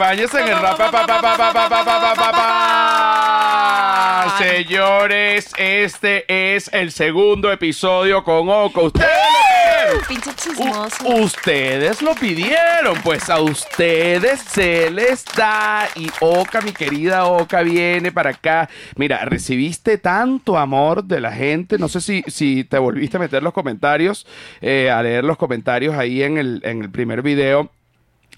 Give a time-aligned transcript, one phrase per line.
[0.00, 0.76] acompañes en el rap.
[0.78, 4.34] pa, pa, pa, pa, pa, pa, pa, pa, pa, pa.
[4.38, 8.84] Señores, este es el segundo episodio con Oco.
[8.84, 10.00] Ustedes lo pidieron.
[10.08, 11.06] Pinche chismoso.
[11.06, 15.86] Ustedes lo pidieron, pues a ustedes se les da.
[15.94, 18.70] Y Oca, mi querida Oca, viene para acá.
[18.96, 21.76] Mira, recibiste tanto amor de la gente.
[21.78, 24.26] No sé si, si te volviste a meter los comentarios,
[24.62, 27.70] eh, a leer los comentarios ahí en el, en el primer video.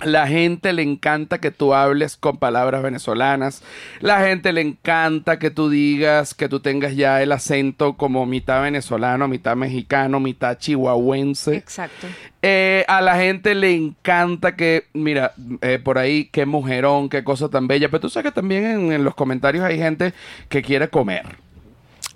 [0.05, 3.63] La gente le encanta que tú hables con palabras venezolanas.
[4.01, 8.63] La gente le encanta que tú digas, que tú tengas ya el acento como mitad
[8.63, 11.57] venezolano, mitad mexicano, mitad chihuahuense.
[11.57, 12.07] Exacto.
[12.43, 17.49] Eh, a la gente le encanta que, mira, eh, por ahí, qué mujerón, qué cosa
[17.49, 17.89] tan bella.
[17.89, 20.13] Pero tú sabes que también en, en los comentarios hay gente
[20.49, 21.43] que quiere comer.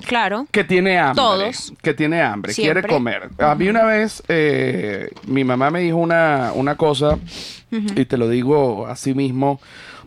[0.04, 0.46] Claro.
[0.50, 1.22] Que tiene hambre.
[1.22, 1.72] Todos.
[1.82, 2.82] Que tiene hambre, Siempre.
[2.82, 3.30] quiere comer.
[3.38, 7.18] A mí una vez, eh, mi mamá me dijo una, una cosa,
[7.70, 9.60] y te lo digo así mismo,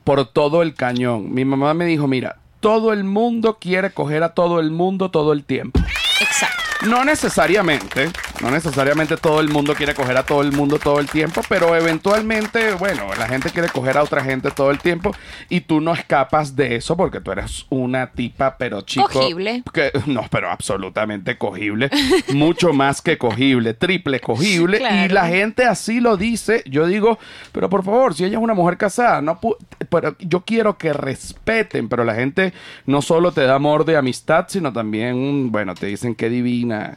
[0.03, 1.33] por todo el cañón.
[1.33, 5.33] Mi mamá me dijo, mira, todo el mundo quiere coger a todo el mundo todo
[5.33, 5.79] el tiempo.
[6.21, 6.58] Exacto.
[6.87, 8.09] No necesariamente,
[8.41, 11.75] no necesariamente todo el mundo quiere coger a todo el mundo todo el tiempo, pero
[11.75, 15.13] eventualmente, bueno, la gente quiere coger a otra gente todo el tiempo
[15.49, 19.09] y tú no escapas de eso porque tú eres una tipa, pero chico.
[19.09, 19.61] Cogible.
[19.73, 21.89] Que, no, pero absolutamente cogible,
[22.33, 26.63] mucho más que cogible, triple cogible y la gente así lo dice.
[26.65, 27.19] Yo digo,
[27.51, 29.57] pero por favor, si ella es una mujer casada, no pu-
[29.89, 32.53] pero yo quiero que respeten, pero la gente
[32.85, 36.29] no solo te da amor de amistad, sino también, bueno, te dicen que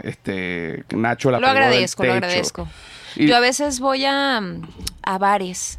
[0.03, 2.69] este, Nacho la Lo pegó del agradezco, lo agradezco.
[3.17, 4.41] Y- Yo a veces voy a,
[5.03, 5.79] a bares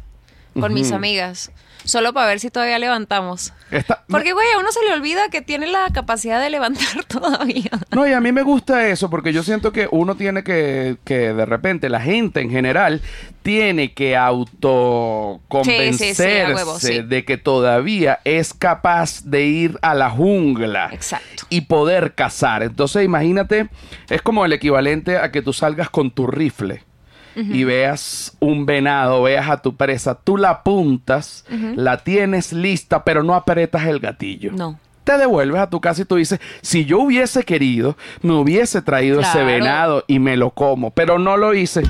[0.58, 1.50] con mis amigas,
[1.84, 3.52] solo para ver si todavía levantamos.
[4.08, 7.70] Porque, güey, a uno se le olvida que tiene la capacidad de levantar todavía.
[7.92, 11.32] No, y a mí me gusta eso porque yo siento que uno tiene que, que
[11.32, 13.00] de repente, la gente en general
[13.42, 17.02] tiene que autoconvencerse Sí, sí, sí, a huevo, sí.
[17.02, 21.44] de que todavía es capaz de ir a la jungla Exacto.
[21.50, 22.62] y poder cazar.
[22.62, 23.68] Entonces, imagínate,
[24.08, 26.82] es como el equivalente a que tú salgas con tu rifle.
[27.36, 31.44] Y veas un venado, veas a tu presa, tú la apuntas,
[31.76, 34.78] la tienes lista, pero no apretas el gatillo No.
[35.04, 39.20] te devuelves a tu casa y tú dices, si yo hubiese querido, me hubiese traído
[39.20, 41.82] ese venado y me lo como, pero no lo hice,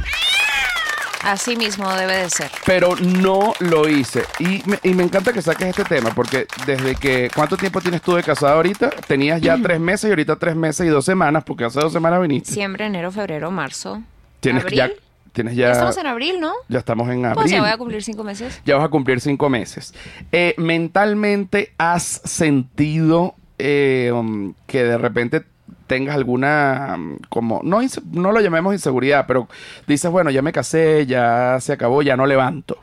[1.22, 2.50] Así mismo debe de ser.
[2.66, 4.24] pero no lo hice.
[4.38, 8.02] Y me, y me encanta que saques este tema, porque desde que, ¿cuánto tiempo tienes
[8.02, 8.90] tú de casada ahorita?
[9.06, 12.20] Tenías ya tres meses y ahorita tres meses y dos semanas, porque hace dos semanas
[12.20, 12.52] viniste.
[12.52, 14.02] Siempre enero, febrero, marzo.
[14.40, 14.76] Tienes abril.
[14.76, 14.90] ya,
[15.34, 16.52] tienes ya, Ya estamos en abril, ¿no?
[16.68, 17.42] ya estamos en abril.
[17.42, 18.62] Pues ya voy a cumplir cinco meses.
[18.64, 19.92] Ya vas a cumplir cinco meses.
[20.32, 25.44] Eh, mentalmente has sentido eh, um, que de repente
[25.86, 27.80] tengas alguna um, como no
[28.12, 29.48] no lo llamemos inseguridad, pero
[29.86, 32.78] dices bueno ya me casé, ya se acabó, ya no levanto.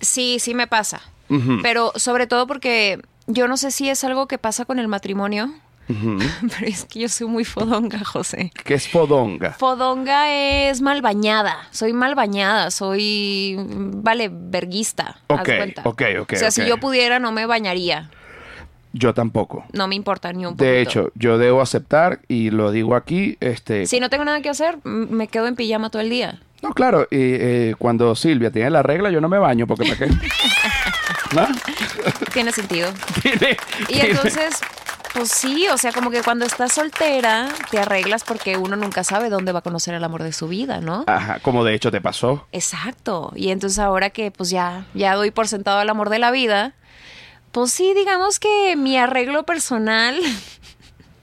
[0.00, 1.00] Sí, sí me pasa.
[1.62, 5.52] Pero sobre todo porque yo no sé si es algo que pasa con el matrimonio,
[6.58, 8.52] pero es que yo soy muy fodonga, José.
[8.64, 9.52] ¿Qué es fodonga?
[9.52, 11.66] Fodonga es mal bañada.
[11.70, 12.70] Soy mal bañada.
[12.70, 15.16] Soy, vale, verguista.
[15.28, 15.82] haz Ok, cuenta.
[15.84, 18.10] ok, ok, O sea, si yo pudiera, no me bañaría.
[18.92, 19.64] Yo tampoco.
[19.72, 20.64] No me importa ni un poquito.
[20.64, 24.48] De hecho, yo debo aceptar y lo digo aquí, este, Si no tengo nada que
[24.48, 26.40] hacer, me quedo en pijama todo el día.
[26.62, 29.96] no claro, y, eh, cuando Silvia tiene la regla yo no me baño porque me
[29.96, 30.06] qué.
[31.34, 31.46] ¿No?
[32.32, 32.90] Tiene sentido.
[33.22, 34.60] Tiene- Y tiene- entonces,
[35.12, 39.30] pues sí, o sea, como que cuando estás soltera, te arreglas porque uno nunca sabe
[39.30, 41.04] dónde va a conocer el amor de su vida, ¿no?
[41.06, 42.46] Ajá, como de hecho te pasó.
[42.52, 43.32] Exacto.
[43.34, 46.74] Y entonces ahora que pues ya, ya doy por sentado el amor de la vida,
[47.52, 50.16] pues sí, digamos que mi arreglo personal,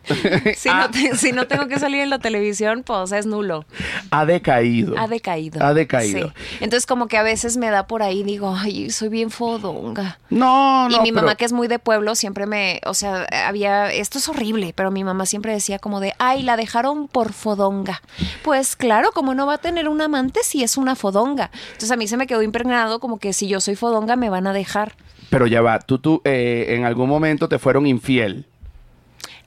[0.56, 0.82] si, Ah.
[0.88, 3.66] no te- si no tengo que salir en la televisión, pues es nulo.
[4.12, 4.98] Ha decaído.
[4.98, 5.64] Ha decaído.
[5.64, 6.28] Ha decaído.
[6.30, 6.34] Sí.
[6.62, 10.20] Entonces como que a veces me da por ahí, digo, ay, soy bien fodonga.
[10.30, 10.98] No, no.
[10.98, 14.28] y mi mamá, que es muy de pueblo, siempre me, o sea, había, esto es
[14.30, 18.02] horrible, pero mi mamá siempre decía como de, ay, la dejaron por fodonga.
[18.44, 21.52] Pues claro, como no va a tener un amante si es una fodonga.
[21.68, 24.48] Entonces a mí se me quedó impregnado como que si yo soy fodonga me van
[24.48, 24.94] a dejar.
[25.30, 28.46] Pero ya va, tú, tú, eh, en algún momento te fueron infiel.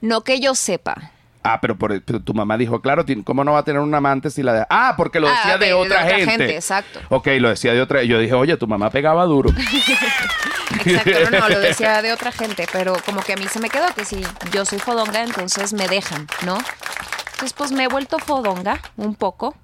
[0.01, 1.11] No que yo sepa.
[1.41, 4.29] Ah, pero, por, pero tu mamá dijo, claro, ¿cómo no va a tener un amante
[4.29, 4.65] si la de...
[4.69, 6.31] Ah, porque lo Ah, decía de, de- de otra, otra gente.
[6.31, 6.99] gente, exacto.
[7.09, 8.03] Ok, lo decía de otra...
[8.03, 9.49] Yo dije, oye, tu mamá pegaba duro.
[10.85, 13.69] Exacto, no, no, lo decía de otra gente, pero como que a mí se me
[13.69, 16.57] quedó que si yo soy fodonga, entonces me dejan, ¿no?
[17.31, 19.55] Entonces pues me he vuelto fodonga un poco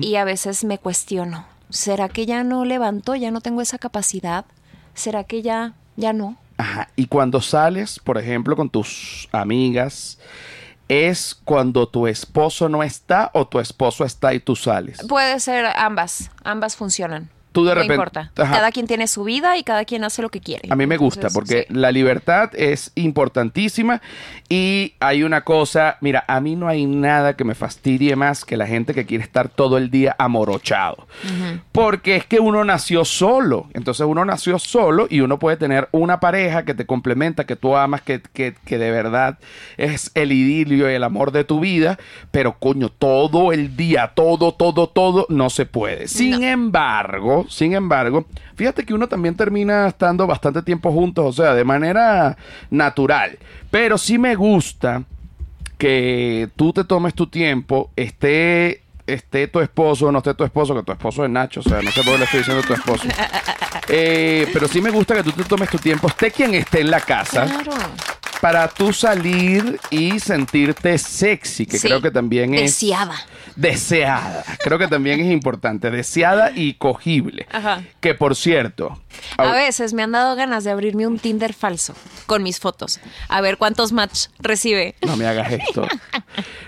[0.00, 4.44] y a veces me cuestiono, ¿será que ya no levanto, ya no tengo esa capacidad?
[4.94, 6.36] ¿Será que ya, ya no?
[6.96, 10.18] Y cuando sales, por ejemplo, con tus amigas,
[10.88, 14.98] ¿es cuando tu esposo no está o tu esposo está y tú sales?
[15.08, 17.30] Puede ser ambas, ambas funcionan.
[17.52, 17.94] Tú de no repente...
[17.94, 18.30] importa.
[18.36, 18.52] Ajá.
[18.52, 20.68] Cada quien tiene su vida y cada quien hace lo que quiere.
[20.70, 21.74] A mí me gusta Entonces, porque sí.
[21.74, 24.00] la libertad es importantísima
[24.48, 28.56] y hay una cosa, mira, a mí no hay nada que me fastidie más que
[28.56, 31.06] la gente que quiere estar todo el día amorochado.
[31.72, 36.20] Porque es que uno nació solo, entonces uno nació solo y uno puede tener una
[36.20, 39.38] pareja que te complementa, que tú amas, que, que, que de verdad
[39.76, 41.98] es el idilio y el amor de tu vida,
[42.30, 46.08] pero coño, todo el día, todo, todo, todo, no se puede.
[46.08, 51.54] Sin embargo, sin embargo, fíjate que uno también termina estando bastante tiempo juntos, o sea,
[51.54, 52.36] de manera
[52.70, 53.38] natural.
[53.70, 55.02] Pero sí me gusta
[55.78, 60.74] que tú te tomes tu tiempo, esté, esté tu esposo o no esté tu esposo,
[60.74, 62.74] que tu esposo es Nacho, o sea, no sé por qué le estoy diciendo tu
[62.74, 63.04] esposo.
[63.88, 66.90] Eh, pero sí me gusta que tú te tomes tu tiempo, esté quien esté en
[66.90, 67.72] la casa, Claro.
[68.42, 71.86] Para tú salir y sentirte sexy, que Sí.
[71.86, 72.62] creo que también es...
[72.80, 73.14] Deseada.
[73.54, 74.42] Deseada.
[74.64, 75.92] Creo que también es importante.
[75.92, 77.46] Deseada y cogible.
[77.52, 77.84] Ajá.
[78.00, 79.00] Que por cierto.
[79.36, 81.94] A veces me han dado ganas de abrirme un Tinder falso
[82.26, 82.98] con mis fotos.
[83.28, 84.96] A ver cuántos match recibe.
[85.06, 85.86] No me hagas esto.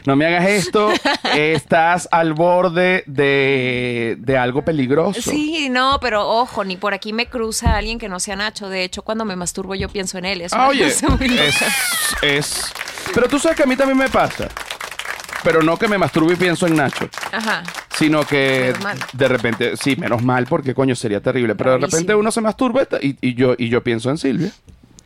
[0.06, 0.92] No me hagas esto.
[1.34, 5.22] Estás al borde de, de algo peligroso.
[5.30, 8.68] Sí, no, pero ojo, ni por aquí me cruza alguien que no sea Nacho.
[8.68, 10.44] De hecho, cuando me masturbo yo pienso en él.
[10.52, 11.44] Ah, oye, muy loca.
[11.44, 11.63] es,
[12.22, 12.72] es.
[13.14, 14.48] Pero tú sabes que a mí también me pasa.
[15.42, 17.08] Pero no que me masturbo y pienso en Nacho.
[17.32, 17.62] Ajá.
[17.98, 18.98] Sino que Menos mal.
[19.12, 21.54] de repente, sí, menos mal, porque coño sería terrible.
[21.54, 24.50] Pero de repente uno se masturba y, y yo, y yo pienso en Silvia.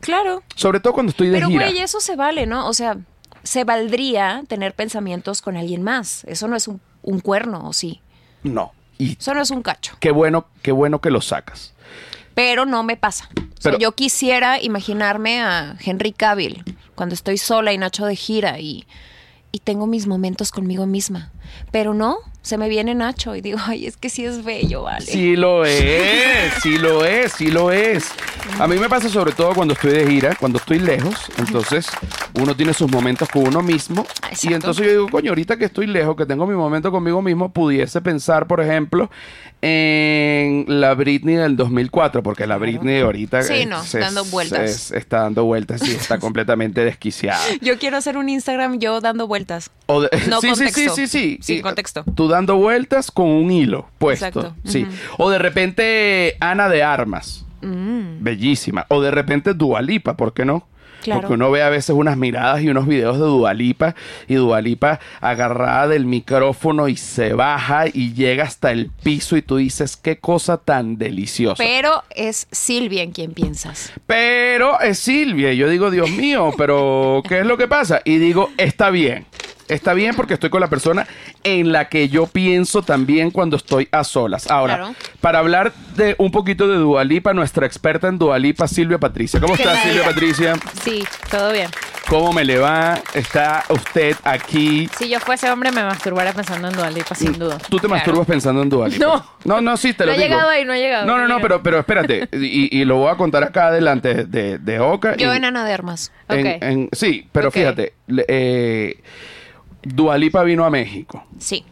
[0.00, 0.42] Claro.
[0.54, 1.66] Sobre todo cuando estoy de Pero, gira.
[1.66, 2.68] güey, eso se vale, ¿no?
[2.68, 2.96] O sea,
[3.42, 6.22] se valdría tener pensamientos con alguien más.
[6.28, 8.00] Eso no es un, un cuerno, ¿o sí?
[8.44, 8.72] No.
[8.96, 9.96] Y Eso no es un cacho.
[10.00, 11.74] qué bueno, qué bueno que lo sacas.
[12.38, 13.28] Pero no me pasa.
[13.36, 16.62] O sea, Pero- yo quisiera imaginarme a Henry Cavill
[16.94, 18.86] cuando estoy sola y Nacho de gira y,
[19.52, 21.30] y tengo mis momentos conmigo misma.
[21.72, 25.06] Pero no, se me viene Nacho y digo, ay, es que sí es bello, vale.
[25.06, 28.06] Sí lo es, sí lo es, sí lo es.
[28.58, 31.86] A mí me pasa sobre todo cuando estoy de gira, cuando estoy lejos, entonces
[32.34, 34.54] uno tiene sus momentos con uno mismo y Exacto.
[34.54, 38.00] entonces yo digo, coño, ahorita que estoy lejos, que tengo mi momento conmigo mismo, pudiese
[38.02, 39.10] pensar, por ejemplo,
[39.60, 44.60] en la Britney del 2004, porque la Britney ahorita Sí, no, es- dando vueltas.
[44.70, 47.40] es- está dando vueltas y está completamente desquiciada.
[47.60, 49.37] Yo quiero hacer un Instagram yo dando vueltas.
[49.86, 51.38] O de- No sí, sí, sí, sí, sí.
[51.40, 52.04] Sin Y, contexto.
[52.14, 54.26] Tú dando vueltas con un hilo puesto.
[54.26, 54.54] Exacto.
[54.64, 54.86] Sí.
[55.18, 57.44] O de repente Ana de Armas.
[57.62, 58.86] Mm, Bellísima.
[58.88, 60.66] O de repente Dualipa, ¿por qué no?
[61.02, 61.20] Claro.
[61.20, 63.94] Porque uno ve a veces unas miradas y unos videos de Dualipa
[64.26, 69.56] y Dualipa agarrada del micrófono y se baja y llega hasta el piso y tú
[69.56, 71.56] dices, qué cosa tan deliciosa.
[71.62, 73.92] Pero es Silvia en quien piensas.
[74.06, 75.52] Pero es Silvia.
[75.52, 78.00] Y yo digo, Dios mío, pero ¿qué es lo que pasa?
[78.04, 79.26] Y digo, está bien.
[79.68, 81.06] Está bien porque estoy con la persona
[81.44, 84.50] en la que yo pienso también cuando estoy a solas.
[84.50, 84.94] Ahora, Claro.
[85.20, 89.40] para hablar de un poquito de Dualipa, nuestra experta en Dualipa, Silvia Patricia.
[89.40, 89.82] ¿Cómo ¿Qué está tal?
[89.82, 90.54] Silvia Patricia?
[90.82, 91.68] Sí, todo bien.
[92.08, 92.98] ¿Cómo me le va?
[93.12, 94.88] ¿Está usted aquí?
[94.98, 97.58] Si yo fuese hombre, me masturbara pensando en Dualipa, sin duda.
[97.68, 99.04] ¿Tú te masturbas pensando en Dualipa?
[99.04, 99.26] No.
[99.44, 100.28] No, no, sí, te No lo he digo.
[100.30, 102.26] llegado ahí, no he llegado, No, no no, no, pero, pero espérate.
[102.32, 105.16] Y, y lo voy a contar acá delante de, de Oka.
[105.16, 106.10] Yo en Ana de Armas.
[106.30, 107.92] en- en- sí, pero fíjate,
[108.26, 109.02] eh,
[109.82, 111.24] Dualipa vino a México.
[111.38, 111.64] Sí.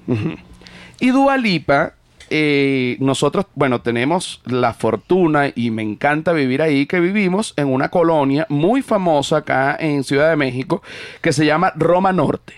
[1.00, 1.94] Y Dualipa,
[2.30, 7.88] eh, nosotros, bueno, tenemos la fortuna y me encanta vivir ahí, que vivimos en una
[7.88, 10.82] colonia muy famosa acá en Ciudad de México
[11.20, 12.54] que se llama Roma Norte.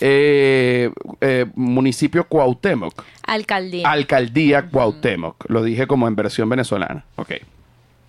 [0.00, 3.04] Eh, eh, municipio Cuauhtémoc.
[3.26, 3.90] Alcaldía.
[3.90, 5.48] Alcaldía Cuauhtémoc.
[5.48, 7.04] Lo dije como en versión venezolana.
[7.16, 7.32] Ok.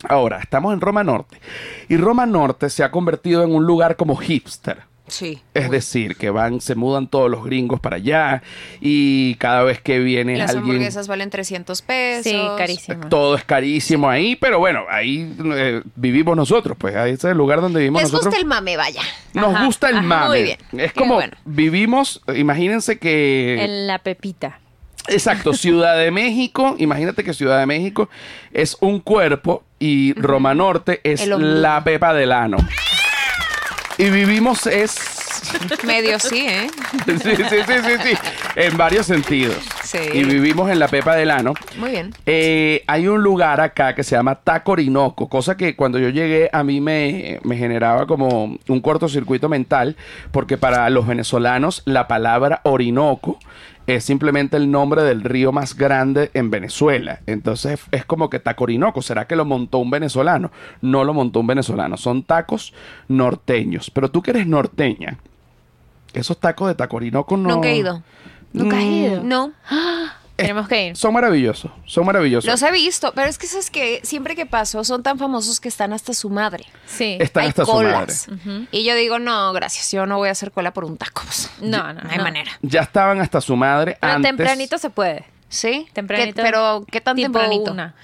[0.08, 1.40] Ahora, estamos en Roma Norte.
[1.90, 4.84] Y Roma Norte se ha convertido en un lugar como hipster.
[5.08, 5.40] Sí.
[5.54, 8.42] Es decir, que van, se mudan todos los gringos para allá
[8.82, 10.64] y cada vez que viene Las alguien...
[10.64, 12.24] hamburguesas valen 300 pesos.
[12.32, 13.08] sí, carísimo.
[13.08, 17.62] Todo es carísimo ahí, pero bueno, ahí eh, vivimos nosotros, pues ahí es el lugar
[17.62, 18.34] donde vivimos Les nosotros.
[18.34, 19.02] gusta el mame, vaya.
[19.34, 20.28] Nos Ajá, gusta el ajá, mame.
[20.30, 20.58] muy bien.
[20.76, 21.38] Es Qué como bueno.
[21.46, 23.64] vivimos, imagínense que...
[23.64, 24.60] En la pepita.
[25.08, 28.10] Exacto, Ciudad de México, imagínate que Ciudad de México
[28.54, 32.58] es un cuerpo y Roma Norte es la pepa del ano.
[33.98, 34.98] Y vivimos es...
[35.86, 36.68] Medio sí, ¿eh?
[37.06, 38.18] sí, sí, sí, sí, sí,
[38.56, 39.58] en varios sentidos.
[39.84, 40.00] Sí.
[40.14, 41.54] Y vivimos en la pepa del ano.
[41.78, 42.14] Muy bien.
[42.26, 46.50] Eh, hay un lugar acá que se llama Taco Orinoco, cosa que cuando yo llegué
[46.52, 49.96] a mí me, me generaba como un cortocircuito mental,
[50.32, 53.40] porque para los venezolanos la palabra Orinoco
[53.88, 57.20] es simplemente el nombre del río más grande en Venezuela.
[57.28, 60.52] Entonces es como que Taco Orinoco, ¿será que lo montó un venezolano?
[60.82, 62.74] No lo montó un venezolano, son tacos
[63.08, 63.92] norteños.
[63.92, 65.18] Pero tú que eres norteña,
[66.14, 67.50] esos tacos de Taco Orinoco no...
[67.50, 68.02] Nunca he ido.
[68.54, 69.24] ¿Nunca has Mm, ido?
[69.24, 69.52] No.
[70.36, 70.98] Tenemos que ir.
[70.98, 72.50] Son maravillosos, son maravillosos.
[72.50, 75.70] Los he visto, pero es que es que siempre que paso son tan famosos que
[75.70, 76.66] están hasta su madre.
[76.86, 77.18] Sí.
[77.22, 78.24] Están hay hasta colas.
[78.24, 78.68] su madre.
[78.72, 81.22] Y yo digo, no, gracias, yo no voy a hacer cola por un taco.
[81.24, 81.50] pues.
[81.62, 82.24] No, no, No hay no.
[82.24, 82.52] manera.
[82.62, 84.30] Ya estaban hasta su madre Pero antes.
[84.30, 85.26] tempranito se puede.
[85.48, 85.88] ¿Sí?
[85.94, 86.36] Tempranito.
[86.36, 87.72] ¿Qué- pero, ¿qué tan tempranito?
[87.72, 87.96] una.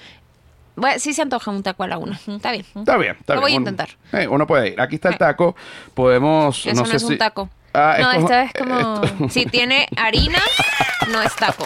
[0.77, 2.15] Bueno, sí se antoja un taco a la una.
[2.27, 2.65] Está bien.
[2.73, 3.41] Está bien, está Lo bien.
[3.41, 3.89] voy a Uno- intentar.
[4.13, 4.79] eh, uno puede ir.
[4.81, 5.53] Aquí está el taco.
[5.93, 6.65] Podemos.
[6.65, 7.50] Eso no no, sé es si- un taco.
[7.73, 10.39] Ah, No, esto- esta es como esto- Si tiene harina,
[11.09, 11.65] no es taco.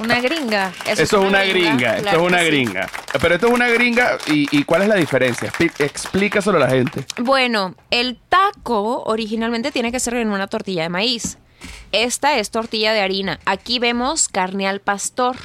[0.00, 0.72] una gringa.
[0.86, 2.46] Eso es una gringa, esto claro es una sí.
[2.46, 2.88] gringa.
[3.20, 5.52] Pero esto es una gringa y, y ¿cuál es la diferencia?
[5.78, 7.04] Explícaselo a la gente.
[7.18, 11.38] Bueno, el taco originalmente tiene que ser en una tortilla de maíz.
[11.92, 13.38] Esta es tortilla de harina.
[13.44, 15.36] Aquí vemos carne al pastor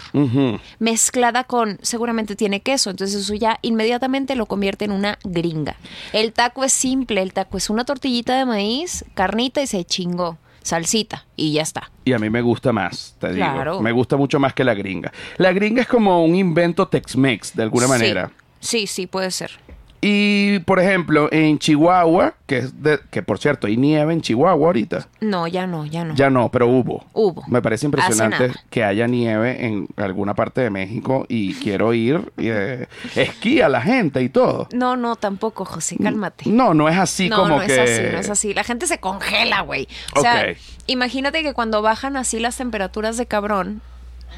[0.80, 5.76] mezclada con, seguramente tiene queso, entonces eso ya inmediatamente lo convierte en una gringa.
[6.14, 10.38] El taco es simple, el taco es una tortillita de maíz, carnita y se chingó,
[10.62, 11.92] salsita y ya está.
[12.06, 13.82] Y a mí me gusta más, te digo.
[13.82, 15.12] Me gusta mucho más que la gringa.
[15.38, 17.92] La gringa es como un invento Tex-Mex, de alguna Sí.
[17.92, 18.32] manera.
[18.60, 19.52] Sí, sí, puede ser.
[20.00, 24.68] Y, por ejemplo, en Chihuahua, que es de, que por cierto, hay nieve en Chihuahua
[24.68, 25.08] ahorita.
[25.22, 26.14] No, ya no, ya no.
[26.16, 27.06] Ya no, pero hubo.
[27.14, 27.44] Hubo.
[27.48, 32.32] Me parece impresionante que haya nieve en alguna parte de México y quiero ir.
[32.38, 34.68] Y, eh, esquí a la gente y todo.
[34.72, 36.50] No, no, tampoco, José, cálmate.
[36.50, 37.74] No, no es así no, como no que.
[37.74, 38.54] es así, no es así.
[38.54, 39.88] La gente se congela, güey.
[40.16, 40.54] O sea,
[40.86, 43.82] imagínate que cuando bajan así las temperaturas de cabrón,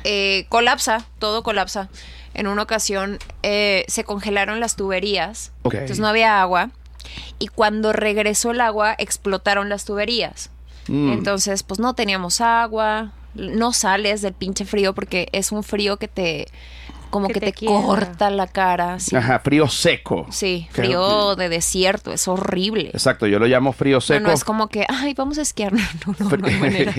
[0.05, 1.89] eh, colapsa, todo colapsa.
[2.33, 6.71] En una ocasión eh, se congelaron las tuberías, entonces no había agua.
[7.39, 10.49] Y cuando regresó el agua, explotaron las tuberías.
[10.87, 11.13] Mm.
[11.13, 16.07] Entonces, pues no teníamos agua, no sales del pinche frío porque es un frío que
[16.07, 16.47] te,
[17.09, 18.99] como Que que, te corta la cara.
[18.99, 20.27] Sí, Ajá, frío seco.
[20.29, 22.89] sí Que- frío de desierto, es horrible.
[22.93, 24.19] Exacto, yo lo llamo frío No, seco.
[24.27, 25.73] no es como que, ay, vamos a esquiar.
[26.07, 26.93] No, no, no, no hay manera.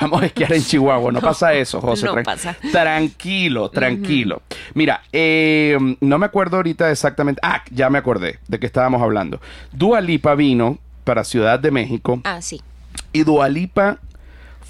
[0.00, 1.12] Vamos a esquiar en Chihuahua.
[1.12, 2.06] No, pasa eso, José.
[2.06, 2.56] no tran- pasa.
[2.72, 4.42] Tranquilo, tranquilo.
[4.74, 7.40] Mira, eh, no me acuerdo ahorita exactamente.
[7.42, 9.40] Ah, ya me acordé de que estábamos hablando.
[9.72, 12.60] Dua Lipa vino para Ciudad de México Ah, sí.
[13.12, 13.98] y Dua Lipa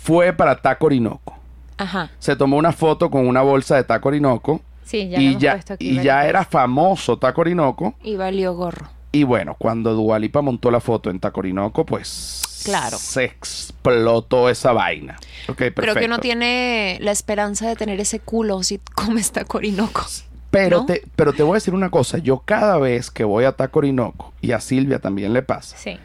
[0.03, 1.39] fue para Taco Orinoco.
[1.83, 2.11] Ajá.
[2.19, 4.61] Se tomó una foto con una bolsa de Taco Orinoco.
[4.85, 7.95] Sí, ya y ya, puesto aquí y ya era famoso Taco Orinoco.
[8.03, 8.89] Y valió gorro.
[9.13, 12.97] Y bueno, cuando Dualipa montó la foto en Tacorinoco, pues Claro.
[12.97, 15.17] se explotó esa vaina.
[15.49, 15.83] Ok, perfecto.
[15.83, 20.07] Creo que no tiene la esperanza de tener ese culo si comes tacorinoco.
[20.51, 20.87] pero, ¿no?
[20.87, 22.19] te, pero te voy a decir una cosa.
[22.19, 25.99] Yo cada vez que voy a Tacorinoco, y a Silvia también le pasa, Sí.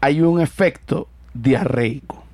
[0.00, 2.24] hay un efecto diarreico.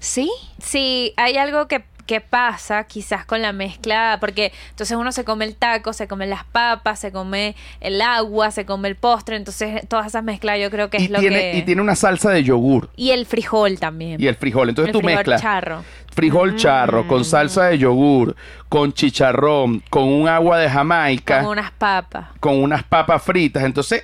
[0.00, 0.30] ¿Sí?
[0.62, 5.44] Sí, hay algo que, que pasa quizás con la mezcla, porque entonces uno se come
[5.44, 9.86] el taco, se come las papas, se come el agua, se come el postre, entonces
[9.88, 11.52] todas esas mezclas yo creo que es lo que...
[11.56, 14.20] y tiene una salsa de yogur Y el frijol también.
[14.22, 14.70] y el frijol.
[14.70, 15.84] Entonces El tú frijol mezclas charro.
[16.14, 17.08] frijol charro Mm.
[17.08, 18.34] con salsa de yogur,
[18.70, 21.40] con chicharrón, con un agua de Jamaica.
[21.42, 22.28] Con unas papas.
[22.40, 23.64] con unas papas fritas.
[23.64, 24.02] Entonces,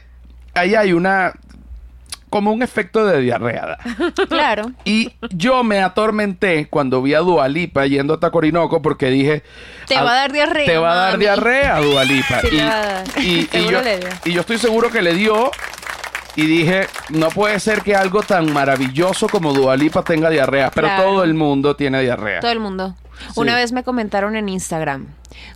[0.54, 1.32] ahí hay una.
[2.34, 3.78] Como un efecto de diarrea.
[4.28, 4.72] Claro.
[4.84, 9.44] Y yo me atormenté cuando vi a Dualipa yendo a Tacorinoco porque dije.
[9.86, 11.24] Te "Ah, va a dar diarrea, Te va a dar mami".
[11.24, 12.40] diarrea, Dualipa.
[12.40, 12.48] Sí,
[13.22, 13.78] y, y- yo,
[14.24, 15.52] y yo estoy seguro que le dio.
[16.34, 20.72] Y dije, no puede ser que algo tan maravilloso como Dualipa tenga diarrea.
[20.74, 21.02] Pero Claro.
[21.04, 22.40] todo el mundo tiene diarrea.
[22.40, 22.96] Todo el mundo.
[23.28, 23.32] Sí.
[23.40, 25.06] Una vez me comentaron en Instagram,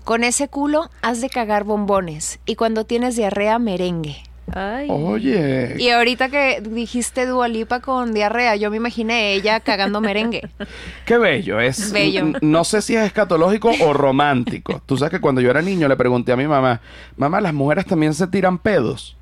[0.04, 4.22] con ese culo has de cagar bombones y cuando tienes diarrea merengue.
[4.54, 4.88] Ay.
[4.90, 5.74] Oye.
[5.78, 10.48] Y ahorita que dijiste Dualipa con diarrea, yo me imaginé ella cagando merengue.
[11.04, 12.32] Qué bello, es Bello.
[12.40, 14.82] No sé si es escatológico o romántico.
[14.86, 16.80] Tú sabes que cuando yo era niño le pregunté a mi mamá,
[17.16, 19.16] mamá, ¿las mujeres también se tiran pedos?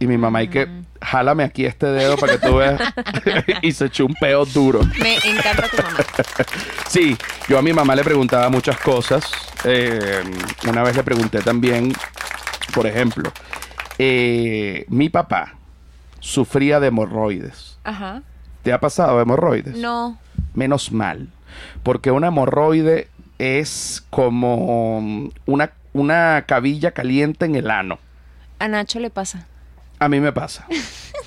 [0.00, 0.68] Y mi mamá, y que
[1.00, 2.80] jálame aquí este dedo para que tú veas.
[3.62, 4.80] y se echó un pedo duro.
[5.00, 5.98] Me encanta tu mamá.
[6.88, 7.16] Sí,
[7.48, 9.24] yo a mi mamá le preguntaba muchas cosas.
[9.64, 10.22] Eh,
[10.68, 11.92] una vez le pregunté también,
[12.72, 13.32] por ejemplo,
[13.98, 15.54] eh, mi papá
[16.20, 17.78] sufría de hemorroides.
[17.84, 18.22] Ajá.
[18.62, 19.76] ¿Te ha pasado hemorroides?
[19.76, 20.18] No.
[20.54, 21.28] Menos mal.
[21.82, 23.08] Porque una hemorroide
[23.38, 27.98] es como una, una cabilla caliente en el ano.
[28.58, 29.46] A Nacho le pasa.
[29.98, 30.66] A mí me pasa.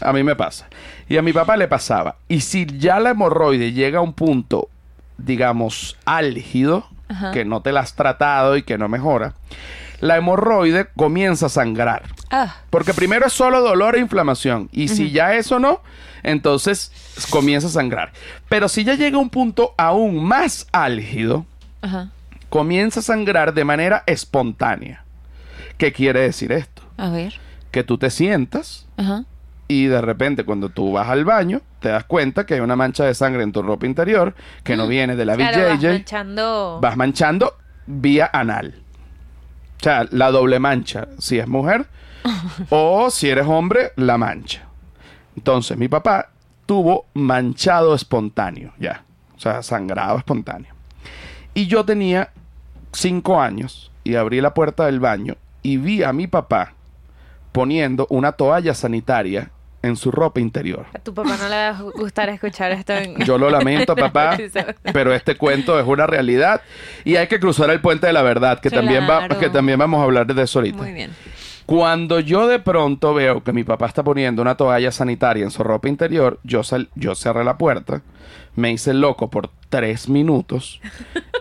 [0.02, 0.68] A mí me pasa.
[1.08, 2.16] Y a mi papá le pasaba.
[2.28, 4.70] Y si ya la hemorroide llega a un punto,
[5.18, 7.32] digamos, álgido, Ajá.
[7.32, 9.34] que no te la has tratado y que no mejora,
[10.00, 12.04] la hemorroide comienza a sangrar.
[12.30, 14.70] Ah, Porque primero es solo dolor e inflamación.
[14.72, 15.82] Y si ya eso no,
[16.24, 16.92] entonces
[17.30, 18.12] comienza a sangrar.
[18.50, 21.46] Pero si ya llega a un punto aún más álgido,
[21.82, 22.10] ajá.
[22.50, 25.04] comienza a sangrar de manera espontánea.
[25.78, 26.82] ¿Qué quiere decir esto?
[26.98, 27.34] A ver.
[27.72, 29.24] Que tú te sientas Ajá.
[29.68, 33.04] y de repente cuando tú vas al baño te das cuenta que hay una mancha
[33.06, 36.80] de sangre en tu ropa interior que no viene de la Claro, vas manchando.
[36.82, 37.54] vas manchando
[37.86, 38.74] vía anal.
[39.80, 41.88] O sea, la doble mancha, si es mujer,
[42.70, 44.68] o si eres hombre, la mancha.
[45.36, 46.30] Entonces, mi papá
[46.66, 49.04] tuvo manchado espontáneo, ya.
[49.36, 50.74] O sea, sangrado espontáneo.
[51.54, 52.32] Y yo tenía
[52.92, 56.74] cinco años y abrí la puerta del baño y vi a mi papá
[57.52, 59.52] poniendo una toalla sanitaria
[59.88, 60.86] en su ropa interior.
[60.94, 63.16] A tu papá no le va a gustar escuchar esto en...
[63.26, 64.38] Yo lo lamento, papá,
[64.94, 66.62] pero este cuento es una realidad
[67.06, 70.00] y hay que cruzar el puente de la verdad, que, también, va, que también vamos
[70.00, 70.78] a hablar de eso ahorita.
[70.78, 71.12] Muy bien.
[71.66, 75.64] Cuando yo de pronto veo que mi papá está poniendo una toalla sanitaria en su
[75.64, 78.02] ropa interior, yo, sal- yo cerré la puerta,
[78.56, 80.80] me hice loco por tres minutos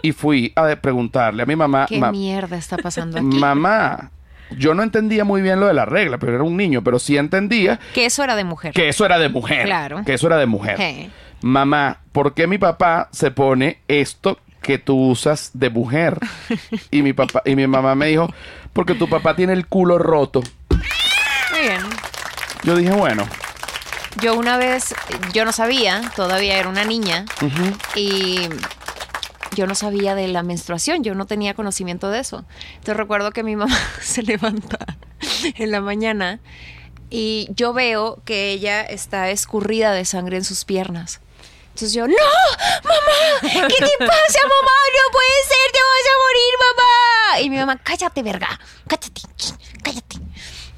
[0.03, 3.39] y fui a preguntarle a mi mamá, ¿Qué "Ma- mierda está pasando aquí?
[3.39, 4.11] mamá,
[4.51, 7.17] yo no entendía muy bien lo de la regla, pero era un niño, pero sí
[7.17, 8.73] entendía Que eso era de mujer.
[8.73, 9.65] que eso era de mujer.
[9.67, 10.03] Claro.
[10.05, 10.77] Que eso era de mujer.
[10.77, 11.11] Je.
[11.43, 16.19] Mamá, ¿por qué mi papá se pone esto que tú usas de mujer?
[16.91, 18.33] Y mi papá y mi mamá me dijo,
[18.73, 20.43] porque tu papá tiene el culo roto.
[20.71, 21.81] Muy bien.
[22.65, 23.27] Yo dije, bueno,
[24.21, 24.95] Yo una vez,
[25.33, 27.27] yo no sabía, todavía era una niña,
[27.95, 28.49] y
[29.55, 32.45] yo no sabía de la menstruación, yo no tenía conocimiento de eso.
[32.75, 34.79] Entonces recuerdo que mi mamá se levanta
[35.43, 36.41] en la mañana
[37.11, 41.21] y yo veo que ella está escurrida de sangre en sus piernas.
[41.69, 42.15] Entonces yo, no,
[42.85, 44.77] mamá, ¿qué te pasa, mamá?
[44.95, 47.41] No puede ser, te vas a morir, mamá.
[47.43, 49.66] Y mi mamá, cállate, verga, cállate, cállate.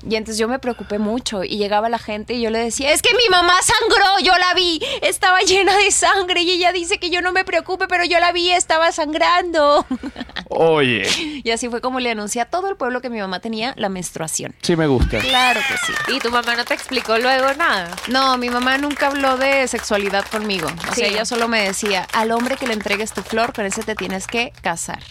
[0.08, 3.02] Y entonces yo me preocupé mucho y llegaba la gente y yo le decía, es
[3.02, 7.10] que mi mamá sangró, yo la vi, estaba llena de sangre y ella dice que
[7.10, 9.84] yo no me preocupe, pero yo la vi, estaba sangrando.
[10.48, 11.02] oye,
[11.44, 13.88] Y así fue como le anuncié a todo el pueblo que mi mamá tenía la
[13.88, 14.54] menstruación.
[14.62, 15.18] sí me gusta.
[15.18, 16.16] Claro que sí.
[16.16, 17.90] Y tu mamá no te explicó luego nada.
[18.08, 20.68] No, mi mamá nunca habló de sexualidad conmigo.
[20.68, 21.00] O Sí.
[21.00, 23.94] sea, ella solo me decía, al hombre que le entregues tu flor, con ese te
[23.96, 25.02] tienes que casar.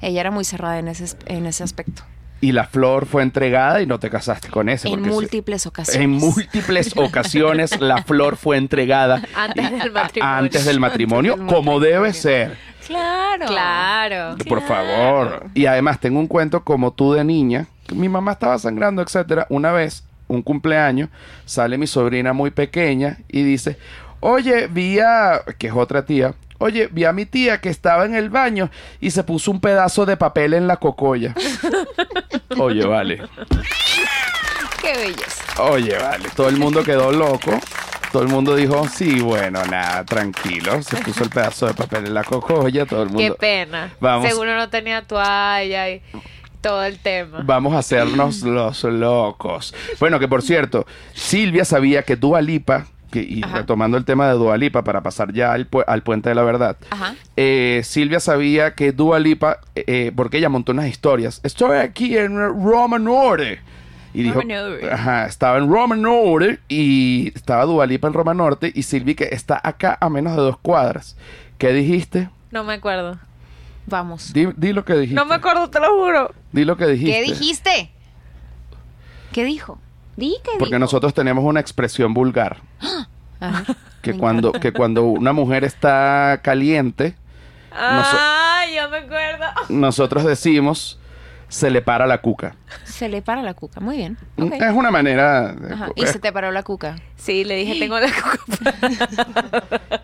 [0.00, 2.02] Ella era muy cerrada en ese, en ese aspecto.
[2.42, 4.88] Y la flor fue entregada y no te casaste con ese.
[4.88, 6.02] En se- múltiples ocasiones.
[6.04, 10.36] En múltiples ocasiones la flor fue entregada Antes del matrimonio.
[10.36, 11.88] antes del matrimonio, del como matrimonio.
[11.88, 12.58] debe ser.
[12.86, 13.46] Claro.
[13.46, 14.36] Claro.
[14.48, 15.46] Por favor.
[15.54, 17.66] Y además tengo un cuento como tú de niña.
[17.86, 19.46] que Mi mamá estaba sangrando, etcétera.
[19.48, 21.08] Una vez, un cumpleaños,
[21.46, 23.78] sale mi sobrina muy pequeña y dice,
[24.18, 25.42] oye, vi a...
[25.58, 26.34] que es otra tía.
[26.58, 30.06] Oye, vi a mi tía que estaba en el baño y se puso un pedazo
[30.06, 31.34] de papel en la cocolla.
[32.58, 33.22] Oye, vale.
[34.80, 35.62] Qué belleza.
[35.62, 36.28] Oye, vale.
[36.34, 37.58] Todo el mundo quedó loco.
[38.10, 40.82] Todo el mundo dijo, sí, bueno, nada, tranquilo.
[40.82, 42.84] Se puso el pedazo de papel en la cocolla.
[42.84, 43.22] Todo el mundo...
[43.22, 43.92] Qué pena.
[44.00, 44.28] Vamos.
[44.28, 46.02] Seguro no tenía toalla y
[46.60, 47.40] todo el tema.
[47.44, 49.74] Vamos a hacernos los locos.
[49.98, 53.58] Bueno, que por cierto, Silvia sabía que Dua Lipa, que, y Ajá.
[53.58, 56.42] retomando el tema de Dua Lipa para pasar ya al, pu- al puente de la
[56.42, 56.76] verdad,
[57.36, 62.36] eh, Silvia sabía que Dua Lipa, eh, porque ella montó unas historias, estoy aquí en
[62.36, 63.60] Roma Norte.
[64.14, 64.90] Y dijo, Norte.
[64.92, 69.28] ajá, estaba en Roma Norte y estaba Dua Lipa en Roma Norte y Silvia que
[69.30, 71.16] está acá a menos de dos cuadras.
[71.56, 72.28] ¿Qué dijiste?
[72.50, 73.16] No me acuerdo.
[73.86, 74.32] Vamos.
[74.34, 75.14] Di, di lo que dijiste.
[75.14, 76.34] No me acuerdo, te lo juro.
[76.52, 77.12] Di lo que dijiste.
[77.12, 77.90] ¿Qué dijiste?
[79.32, 79.78] ¿Qué dijo?
[80.16, 80.78] Di que Porque dijo.
[80.78, 82.58] nosotros tenemos una expresión vulgar.
[83.40, 83.64] Ajá.
[84.02, 84.60] que cuando, encanta.
[84.60, 87.14] que cuando una mujer está caliente,
[87.74, 89.44] Ah, yo me acuerdo.
[89.70, 90.98] nosotros decimos
[91.48, 92.54] se le para la cuca.
[92.84, 93.80] Se le para la cuca.
[93.80, 94.16] Muy bien.
[94.38, 94.52] Ok.
[94.54, 95.52] Es una manera.
[95.52, 95.88] de- Ajá.
[95.96, 96.96] Y se te paró la cuca.
[97.16, 98.74] Sí, le dije, tengo la coca.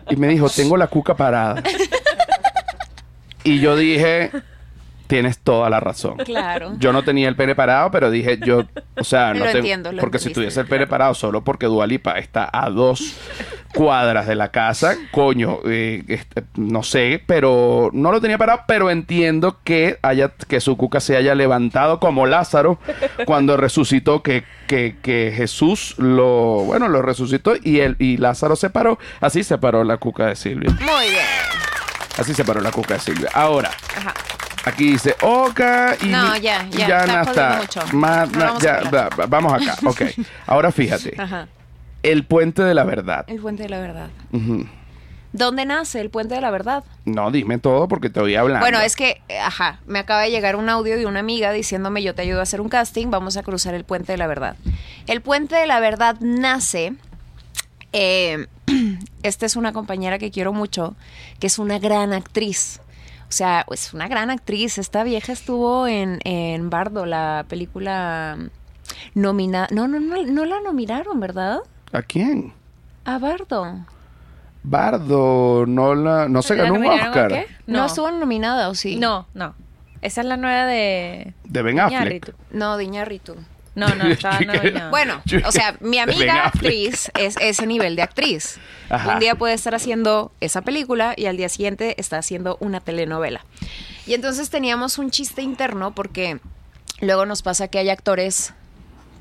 [0.09, 1.61] y me dijo, tengo la cuca parada.
[3.43, 4.31] y yo dije,
[5.09, 6.17] tienes toda la razón.
[6.17, 6.73] Claro.
[6.77, 9.91] Yo no tenía el pene parado, pero dije, yo, o sea, no Lo tengo- entiendo,
[9.91, 13.15] lo porque si tuviese el pene parado solo porque Dualipa está a dos
[13.73, 18.91] cuadras de la casa, coño, eh, este, no sé, pero no lo tenía parado, pero
[18.91, 22.77] entiendo que haya, que su cuca se haya levantado como Lázaro
[23.25, 28.69] cuando resucitó, que, que, que Jesús lo, bueno, lo resucitó y él, y Lázaro se
[28.69, 31.25] paró, así se paró la cuca de Silvia, Muy bien.
[32.17, 33.29] así se paró la cuca de Silvia.
[33.33, 34.13] Ahora, Ajá.
[34.69, 37.57] Aquí dice Oka y No, mi- ya, y ya, ya está está.
[37.61, 37.81] mucho.
[37.93, 38.93] No vamos a ya, hablar.
[38.95, 39.75] va- va- vamos acá.
[39.87, 40.01] Ok.
[40.47, 41.13] Ahora fíjate.
[41.17, 41.47] Ajá.
[42.03, 43.25] El puente de la verdad.
[43.27, 44.09] El puente de la verdad.
[45.31, 46.83] ¿Dónde nace el puente de la verdad?
[47.05, 48.63] No, dime todo porque te voy hablando.
[48.63, 52.01] Bueno, es que, eh, ajá, me acaba de llegar un audio de una amiga diciéndome
[52.01, 54.55] yo te ayudo a hacer un casting, vamos a cruzar el puente de la verdad.
[55.05, 56.93] El puente de la verdad nace,
[57.93, 58.47] eh,
[59.23, 60.95] esta es una compañera que quiero mucho,
[61.39, 62.81] que es una gran actriz.
[63.29, 64.79] O sea, es una gran actriz.
[64.79, 68.37] Esta vieja estuvo en, en Bardo, la película
[69.13, 69.67] nominada.
[69.71, 71.59] No, no, no, no la nominaron, ¿verdad?
[71.93, 72.53] ¿A quién?
[73.05, 73.85] A Bardo.
[74.63, 77.47] Bardo no la no se ¿La ganó un Oscar qué?
[77.67, 77.79] No.
[77.79, 77.85] No.
[77.85, 78.97] estuvo nominada, ¿o sí?
[78.97, 79.53] No, no.
[80.01, 81.33] Esa es la nueva de...
[81.43, 81.99] de Ben Affleck.
[82.01, 82.33] Iñárritu.
[82.51, 83.35] No, de Iñárritu.
[83.75, 84.89] No, no, estaba nominada.
[84.89, 88.59] Bueno, o sea, mi amiga actriz es ese nivel de actriz.
[88.89, 89.13] Ajá.
[89.13, 93.45] Un día puede estar haciendo esa película y al día siguiente está haciendo una telenovela.
[94.05, 96.39] Y entonces teníamos un chiste interno porque
[96.99, 98.53] luego nos pasa que hay actores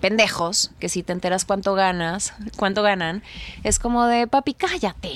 [0.00, 3.22] pendejos que si te enteras cuánto ganas, cuánto ganan,
[3.64, 5.12] es como de papi, cállate.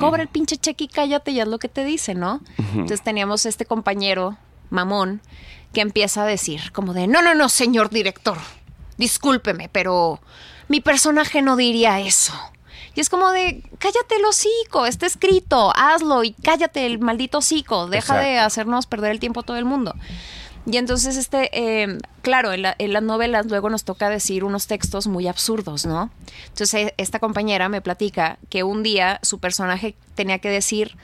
[0.00, 2.40] Cobra el pinche cheque y cállate, ya es lo que te dice, ¿no?
[2.56, 4.38] Entonces teníamos este compañero,
[4.70, 5.20] mamón,
[5.74, 8.38] que empieza a decir como de, no, no, no, señor director,
[8.98, 10.20] discúlpeme, pero
[10.68, 12.34] mi personaje no diría eso.
[12.94, 17.86] Y es como de, cállate el hocico, está escrito, hazlo y cállate el maldito hocico,
[17.86, 19.94] deja de hacernos perder el tiempo todo el mundo.
[20.66, 24.66] Y entonces, este, eh, claro, en, la- en las novelas luego nos toca decir unos
[24.66, 26.10] textos muy absurdos, ¿no?
[26.48, 30.96] Entonces, eh, esta compañera me platica que un día su personaje tenía que decir,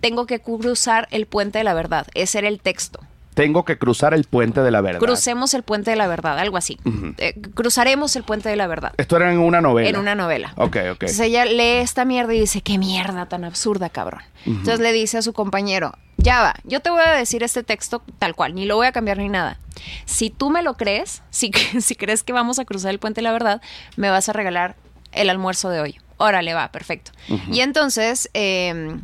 [0.00, 2.06] tengo que cruzar el puente de la verdad.
[2.14, 3.00] Ese era el texto.
[3.36, 4.98] Tengo que cruzar el puente de la verdad.
[4.98, 6.78] Crucemos el puente de la verdad, algo así.
[7.18, 8.94] Eh, cruzaremos el puente de la verdad.
[8.96, 9.90] Esto era en una novela.
[9.90, 10.54] En una novela.
[10.56, 11.02] Ok, ok.
[11.02, 14.22] Entonces ella lee esta mierda y dice, qué mierda tan absurda, cabrón.
[14.46, 18.02] Entonces le dice a su compañero, ya va, yo te voy a decir este texto
[18.18, 19.58] tal cual, ni lo voy a cambiar ni nada.
[20.06, 23.24] Si tú me lo crees, si, si crees que vamos a cruzar el puente de
[23.24, 23.60] la verdad,
[23.96, 24.76] me vas a regalar
[25.12, 25.98] el almuerzo de hoy.
[26.16, 27.12] Órale, va, perfecto.
[27.52, 28.96] Y entonces, eh,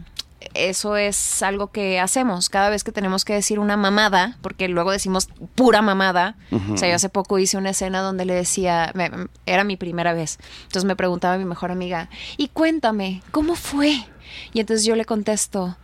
[0.54, 4.90] eso es algo que hacemos cada vez que tenemos que decir una mamada, porque luego
[4.90, 6.36] decimos pura mamada.
[6.72, 9.10] O sea, yo hace poco hice una escena donde le decía, me-
[9.46, 10.38] era mi primera vez.
[10.64, 14.04] Entonces me preguntaba mi mejor amiga, y cuéntame, ¿cómo fue?
[14.52, 15.76] Y entonces yo le contesto,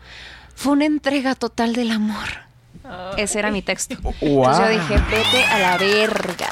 [0.55, 2.29] fue una entrega total del amor.
[3.19, 3.97] Ese era mi texto.
[4.49, 6.49] Entonces yo dije, vete a la verga.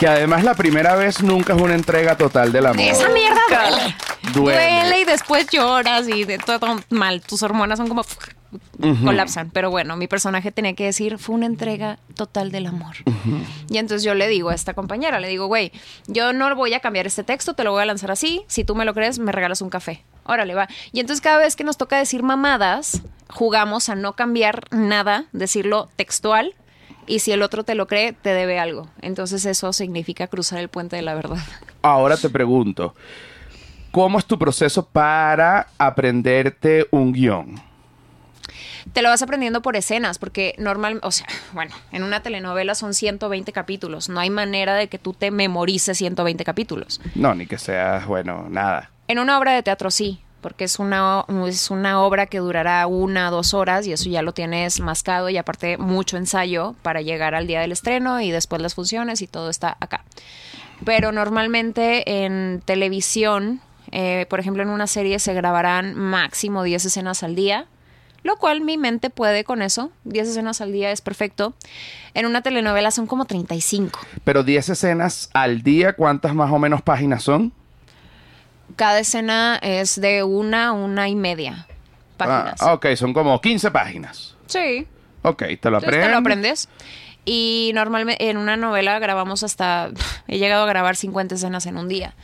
[0.00, 2.80] Que además la primera vez nunca es una entrega total del amor.
[2.80, 3.94] Esa mierda duele.
[4.32, 4.80] Duele.
[4.80, 7.20] Duele y después lloras y de todo mal.
[7.20, 8.02] Tus hormonas son como
[9.04, 9.50] colapsan.
[9.50, 12.96] Pero bueno, mi personaje tenía que decir, fue una entrega total del amor.
[13.68, 15.70] Y entonces yo le digo a esta compañera, le digo, güey,
[16.06, 18.42] yo no voy a cambiar este texto, te lo voy a lanzar así.
[18.46, 20.02] Si tú me lo crees, me regalas un café.
[20.24, 20.66] Órale, va.
[20.92, 25.90] Y entonces cada vez que nos toca decir mamadas, jugamos a no cambiar nada, decirlo
[25.96, 26.54] textual.
[27.10, 28.86] Y si el otro te lo cree, te debe algo.
[29.02, 31.38] Entonces eso significa cruzar el puente de la verdad.
[31.82, 32.94] Ahora te pregunto,
[33.90, 37.60] ¿cómo es tu proceso para aprenderte un guion?
[38.92, 42.94] te lo vas aprendiendo por escenas, porque normal, o sea, bueno, en una telenovela son
[42.94, 47.00] 120 capítulos, no hay manera de que tú te memorices 120 capítulos.
[47.14, 48.90] No, ni que seas, bueno, nada.
[49.06, 53.30] En una obra de teatro sí, porque es una, es una obra que durará una,
[53.30, 57.46] dos horas y eso ya lo tienes mascado y aparte mucho ensayo para llegar al
[57.46, 60.04] día del estreno y después las funciones y todo está acá.
[60.84, 63.60] Pero normalmente en televisión,
[63.92, 67.66] eh, por ejemplo en una serie se grabarán máximo 10 escenas al día,
[68.22, 69.92] lo cual mi mente puede con eso.
[70.04, 71.54] 10 escenas al día es perfecto.
[72.14, 73.98] En una telenovela son como 35.
[74.24, 77.52] Pero 10 escenas al día, ¿cuántas más o menos páginas son?
[78.76, 81.66] Cada escena es de una, una y media
[82.26, 82.60] páginas.
[82.60, 84.36] Ah, ok, son como 15 páginas.
[84.46, 84.86] Sí.
[85.22, 86.06] Ok, te lo aprendes.
[86.06, 86.68] te lo aprendes.
[87.24, 89.90] Y normalmente en una novela grabamos hasta.
[90.28, 92.14] He llegado a grabar 50 escenas en un día.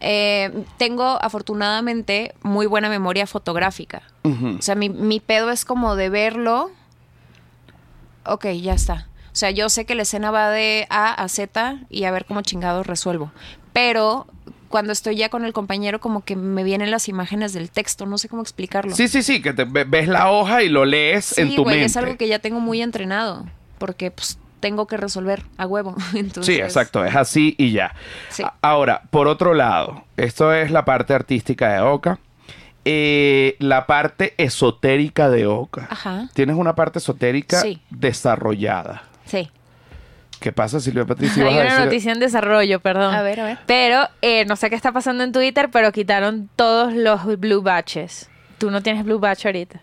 [0.00, 4.02] Eh, tengo afortunadamente muy buena memoria fotográfica.
[4.22, 6.70] O sea, mi, mi pedo es como de verlo.
[8.26, 9.08] Ok, ya está.
[9.32, 12.26] O sea, yo sé que la escena va de A a Z y a ver
[12.26, 13.32] cómo chingados resuelvo.
[13.72, 14.26] Pero
[14.68, 18.06] cuando estoy ya con el compañero, como que me vienen las imágenes del texto.
[18.06, 18.94] No sé cómo explicarlo.
[18.94, 21.76] Sí, sí, sí, que te ve- ves la hoja y lo lees en tu güey,
[21.76, 21.86] mente.
[21.86, 23.46] es algo que ya tengo muy entrenado.
[23.78, 25.94] Porque pues tengo que resolver a huevo.
[26.14, 27.94] Entonces, Sí, exacto, es así y ya.
[28.28, 28.42] Sí.
[28.60, 32.18] Ahora, por otro lado, esto es la parte artística de Oka.
[32.84, 35.86] Eh, la parte esotérica de Oka.
[35.90, 36.28] Ajá.
[36.32, 37.80] Tienes una parte esotérica Sí.
[37.90, 39.02] desarrollada.
[39.26, 39.50] Sí.
[40.40, 41.44] ¿Qué pasa, Silvia Patricia?
[41.44, 43.14] Hay ¿Vas a una decir- noticia en desarrollo, perdón.
[43.14, 43.58] A ver, a ver.
[43.66, 48.30] Pero eh, no sé qué está pasando en Twitter, pero quitaron todos los blue batches.
[48.58, 49.80] Tú no tienes blue batch ahorita.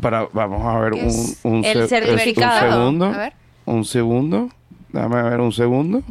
[0.00, 1.04] Para, vamos a ver ¿Qué
[1.44, 2.66] un, un, El se- certificado.
[2.66, 3.04] un segundo.
[3.06, 3.32] A ver.
[3.64, 4.48] Un segundo.
[4.90, 6.02] Dame ver un segundo.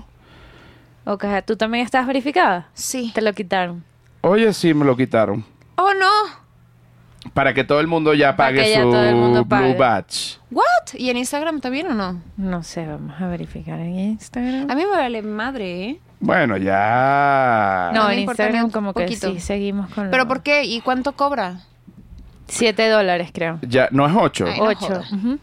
[1.06, 2.70] Ok, ¿tú también estás verificada?
[2.74, 3.12] Sí.
[3.14, 3.84] Te lo quitaron.
[4.22, 5.44] Oye, sí, me lo quitaron.
[5.76, 6.12] Oh, no.
[7.34, 9.70] Para que todo el mundo ya Para pague que ya su todo el mundo pague.
[9.70, 10.38] Blue Badge.
[10.50, 10.64] What?
[10.96, 12.22] ¿Y en Instagram también o no?
[12.38, 14.70] No sé, vamos a verificar en Instagram.
[14.70, 16.00] A mí me vale madre, ¿eh?
[16.20, 17.92] Bueno, ya.
[17.94, 19.32] No, me en importa Instagram ni un como que poquito.
[19.32, 20.64] sí, seguimos con ¿Pero lo- por qué?
[20.64, 21.62] ¿Y cuánto cobra?
[22.48, 23.60] Siete dólares, creo.
[23.62, 24.46] Ya, no es 8.
[24.52, 25.02] Ay, no Ocho.
[25.14, 25.40] ujú.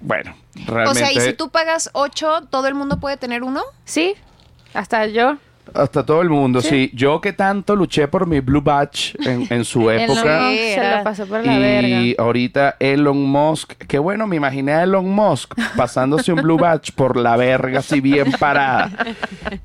[0.00, 0.34] bueno,
[0.68, 0.98] O realmente...
[1.00, 3.62] sea, y si tú pagas 8, ¿todo el mundo puede tener uno?
[3.84, 4.14] Sí,
[4.74, 5.38] hasta yo.
[5.74, 6.90] Hasta todo el mundo, sí.
[6.94, 10.40] Yo que tanto luché por mi Blue Badge en, en su Elon época.
[10.40, 11.88] Musk se lo pasó por la verga.
[12.00, 16.92] Y ahorita Elon Musk, que bueno, me imaginé a Elon Musk pasándose un Blue Badge
[16.94, 18.90] por la verga así bien parada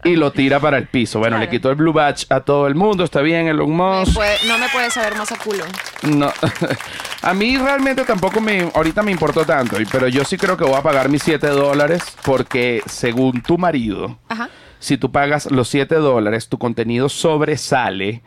[0.03, 1.19] y lo tira para el piso.
[1.19, 4.13] Bueno, le quitó el Blue Badge a todo el mundo, está bien Elon Me Musk.
[4.15, 5.63] puede- no me puede saber más a culo.
[6.03, 6.31] No,
[7.21, 10.75] a mí realmente tampoco me, ahorita me importó tanto, pero yo sí creo que voy
[10.75, 14.49] a pagar mis 7 dólares porque según tu marido, Ajá.
[14.83, 18.21] Si tú pagas los 7 dólares, tu contenido sobresale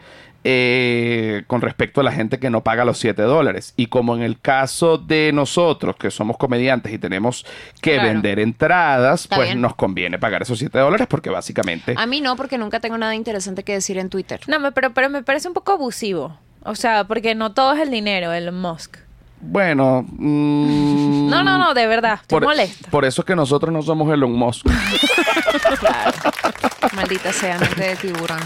[0.48, 3.74] eh, con respecto a la gente que no paga los 7 dólares.
[3.76, 7.44] Y como en el caso de nosotros, que somos comediantes y tenemos
[7.80, 8.08] que Claro.
[8.08, 9.60] vender entradas, Está pues bien.
[9.60, 11.94] nos conviene pagar esos 7 dólares porque básicamente...
[11.96, 14.40] A mí no, porque nunca tengo nada interesante que decir en Twitter.
[14.46, 16.38] No, me- pero, pero me parece un poco abusivo.
[16.62, 18.96] O sea, porque no todo es el dinero, Elon Musk.
[19.40, 20.04] Bueno...
[20.08, 22.90] mm, No, no, no, de verdad, estoy Por, molesta.
[22.90, 24.66] por eso es que nosotros no somos Elon Musk.
[26.94, 28.38] Maldita sea, mente de tiburón.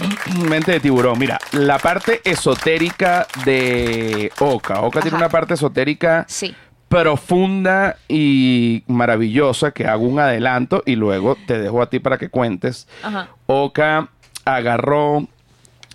[0.48, 1.18] Mente de tiburón.
[1.18, 4.81] Mira, la parte esotérica de Oka.
[4.83, 6.55] Oka tiene una parte esotérica Sí.
[6.88, 12.29] profunda y maravillosa que hago un adelanto y luego te dejo a ti para que
[12.31, 12.88] cuentes.
[13.03, 13.29] Ajá.
[13.46, 14.09] Oka
[14.44, 15.29] agarró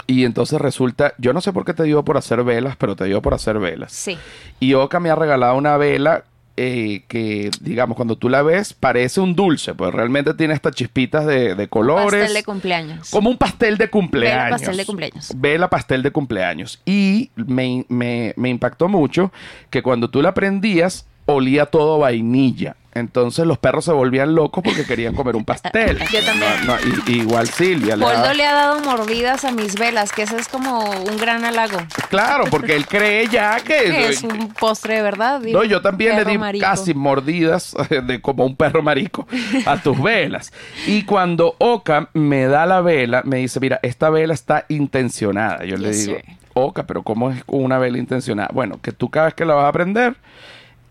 [0.07, 3.05] y entonces resulta, yo no sé por qué te dio por hacer velas, pero te
[3.05, 3.91] dio por hacer velas.
[3.91, 4.17] Sí.
[4.59, 6.23] Y Oka me ha regalado una vela
[6.57, 11.25] eh, que, digamos, cuando tú la ves, parece un dulce, pues realmente tiene estas chispitas
[11.25, 12.05] de, de colores.
[12.21, 13.09] Pastel de cumpleaños.
[13.09, 14.43] Como un pastel de cumpleaños.
[14.43, 15.31] Vela pastel de cumpleaños.
[15.35, 16.79] Vela pastel de cumpleaños.
[16.85, 19.33] Y me, me- me impactó mucho
[19.69, 22.77] que cuando tú la prendías, olía todo vainilla.
[22.95, 25.99] Entonces los perros se volvían locos porque querían comer un pastel.
[26.11, 26.65] Yo también.
[26.65, 27.95] No, no, y- igual Silvia.
[27.95, 31.45] le Poldo le ha dado mordidas a mis velas, que eso es como un gran
[31.45, 31.77] halago.
[32.09, 34.07] Claro, porque él cree ya que...
[34.07, 35.41] Es un postre de verdad.
[35.41, 36.65] No, yo también le di marico.
[36.65, 37.75] casi mordidas
[38.07, 39.27] de como un perro marico
[39.65, 40.51] a tus velas.
[40.87, 45.65] Y cuando Oka me da la vela, me dice, mira, esta vela está intencionada.
[45.65, 46.17] Yo le digo.
[46.53, 48.49] Oka, pero ¿cómo es una vela intencionada?
[48.53, 50.15] Bueno, que tú cada vez que la vas a prender,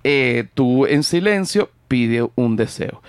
[0.04, 3.02] eh, tú en silencio pide un deseo.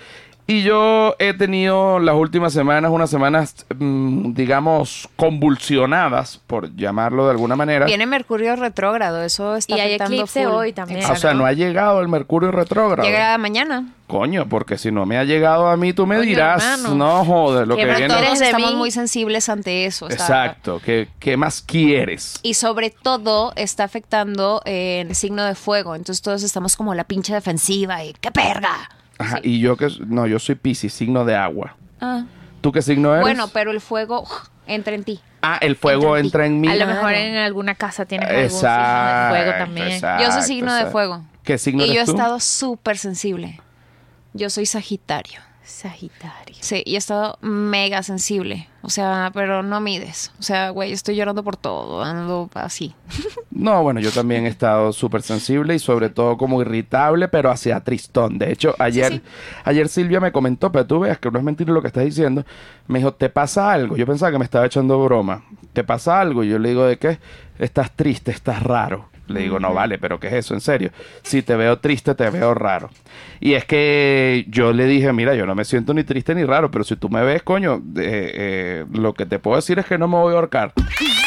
[0.48, 7.32] Y yo he tenido las últimas semanas, unas semanas, mm, digamos, convulsionadas, por llamarlo de
[7.32, 7.86] alguna manera.
[7.86, 10.52] Viene Mercurio retrógrado, eso está Y hay afectando eclipse full.
[10.54, 11.04] hoy también.
[11.10, 13.02] o sea, no ha llegado el Mercurio retrógrado.
[13.08, 13.88] Llega mañana.
[14.06, 16.94] Coño, porque si no me ha llegado a mí, tú me Coño, dirás, hermano.
[16.94, 18.06] no joder, lo Que viene.
[18.06, 20.06] Todos estamos muy sensibles ante eso.
[20.06, 22.38] o sea, Exacto, ¿qué, qué más quieres?
[22.44, 25.96] Y sobre todo está afectando eh, el signo de fuego.
[25.96, 28.90] Entonces todos estamos como la pinche defensiva y ¡qué perga!
[29.18, 31.76] Ajá, y yo que, no, yo soy Piscis, signo de agua.
[32.00, 32.24] Ah.
[32.60, 33.22] ¿Tú qué signo eres?
[33.22, 34.26] Bueno, pero el fuego
[34.66, 35.20] entra en ti.
[35.42, 36.26] Ah, el fuego entra en ti.
[36.26, 36.68] entra en mí.
[36.68, 39.86] A lo mejor en alguna casa tienes algún signo Exacto, de fuego también.
[39.88, 40.24] exacto.
[40.24, 41.24] Yo soy signo de fuego.
[41.44, 43.60] ¿Qué signo y yo he estado súper sensible.
[44.32, 45.40] Yo soy Sagitario.
[45.66, 46.54] Sagitario.
[46.60, 48.68] Sí, y he estado mega sensible.
[48.82, 50.30] O sea, pero no mides.
[50.38, 52.02] O sea, güey, estoy llorando por todo.
[52.02, 52.94] Ando así.
[53.50, 57.80] No, bueno, yo también he estado súper sensible y sobre todo como irritable, pero hacia
[57.80, 58.36] tristón.
[58.36, 59.22] De hecho, ayer, sí.
[59.64, 62.44] ayer Silvia me comentó, pero tú veas que no es mentira lo que estás diciendo.
[62.86, 63.96] Me dijo, ¿te pasa algo?
[63.96, 65.42] Yo pensaba que me estaba echando broma.
[65.72, 66.44] ¿Te pasa algo?
[66.44, 67.18] Y yo le digo, ¿de qué?
[67.58, 69.08] Estás triste, estás raro.
[69.28, 70.54] Le digo, no vale, pero ¿qué es eso?
[70.54, 70.90] En serio.
[71.22, 72.90] Si te veo triste, te veo raro.
[73.40, 76.70] Y es que yo le dije, mira, yo no me siento ni triste ni raro,
[76.70, 79.98] pero si tú me ves, coño, eh, eh, lo que te puedo decir es que
[79.98, 80.72] no me voy a ahorcar.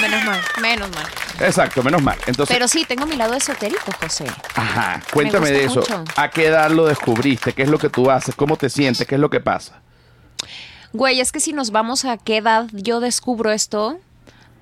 [0.02, 0.40] Menos mal.
[0.62, 1.06] Menos mal.
[1.42, 2.18] Exacto, menos mal.
[2.28, 4.26] Entonces, Pero sí, tengo mi lado esotérico, José.
[4.56, 5.82] Ajá, cuéntame de eso.
[5.82, 6.04] mucho.
[6.16, 7.54] ¿A qué edad lo descubriste?
[7.54, 8.36] ¿Qué es lo que tú haces?
[8.36, 9.08] ¿Cómo te sientes?
[9.08, 9.82] ¿Qué es lo que pasa?
[10.92, 14.00] Güey, es que si nos vamos a qué edad yo descubro esto,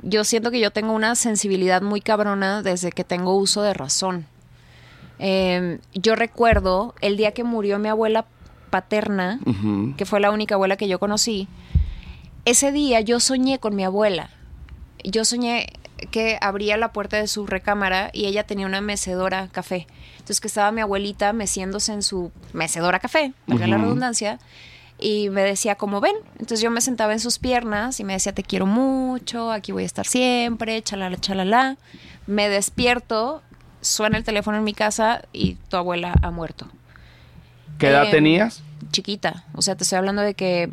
[0.02, 4.26] yo siento que yo tengo una sensibilidad muy cabrona desde que tengo uso de razón.
[5.20, 8.26] Eh, yo recuerdo el día que murió mi abuela
[8.70, 9.40] paterna,
[9.98, 11.48] que fue la única abuela que yo conocí,
[12.46, 14.30] ese día yo soñé con mi abuela.
[15.04, 15.68] Yo soñé
[16.12, 19.88] que abría la puerta de su recámara y ella tenía una mecedora café.
[20.14, 24.40] Entonces que estaba mi abuelita meciéndose en su mecedora café, valga la redundancia,
[25.00, 26.16] y me decía como ven.
[26.34, 29.84] Entonces yo me sentaba en sus piernas y me decía te quiero mucho, aquí voy
[29.84, 31.78] a estar siempre, chalala, chalala.
[32.26, 33.42] Me despierto,
[33.82, 36.68] suena el teléfono en mi casa y tu abuela ha muerto
[37.78, 38.64] ¿Qué edad Em, tenías?
[38.92, 39.46] chiquita.
[39.54, 40.70] O sea, te estoy hablando de que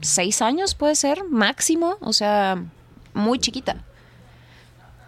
[0.00, 1.96] seis años puede ser, máximo.
[2.00, 2.62] O sea,
[3.14, 3.82] muy chiquita.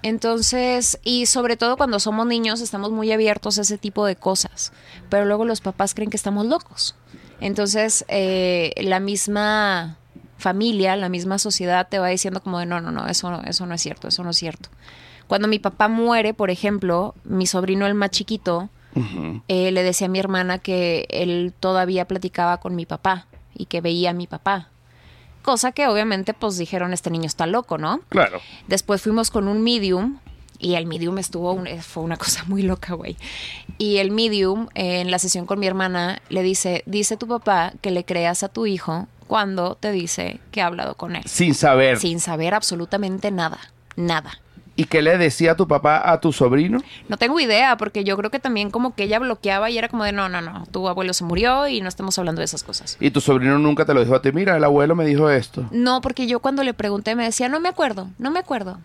[0.02, 4.72] Entonces, y sobre todo cuando somos niños, estamos muy abiertos a ese tipo de cosas.
[5.10, 6.94] Pero luego los papás creen que estamos locos.
[7.40, 9.96] Entonces, eh, la misma
[10.38, 13.66] familia, la misma sociedad te va diciendo como de no, no, no, eso, no- eso
[13.66, 14.68] no es cierto, eso no es cierto.
[15.26, 18.70] Cuando mi papá muere, por ejemplo, mi sobrino el más chiquito,
[19.46, 23.80] eh, le decía a mi hermana que él todavía platicaba con mi papá y que
[23.80, 24.70] veía a mi papá.
[25.42, 28.00] Cosa que obviamente pues dijeron, este niño está loco, ¿no?
[28.08, 28.40] Claro.
[28.66, 30.18] Después fuimos con un medium
[30.58, 33.16] y el medium estuvo, un- fue una cosa muy loca, güey.
[33.78, 37.72] Y el medium eh, en la sesión con mi hermana le dice, dice tu papá
[37.80, 41.22] que le creas a tu hijo cuando te dice que ha hablado con él.
[41.26, 41.98] Sin saber.
[41.98, 43.58] Sin saber absolutamente nada,
[43.96, 44.40] nada.
[44.74, 46.80] ¿Y qué le decía tu papá a tu sobrino?
[47.08, 50.04] No tengo idea, porque yo creo que también como que ella bloqueaba y era como
[50.04, 52.96] de, no, no, no, tu abuelo se murió y no estamos hablando de esas cosas.
[53.00, 54.30] Y tu sobrino nunca te lo dijo a ti.
[54.30, 55.66] Mira, el abuelo me dijo esto.
[55.72, 58.78] No, porque yo cuando le pregunté me decía, no me acuerdo, no me acuerdo.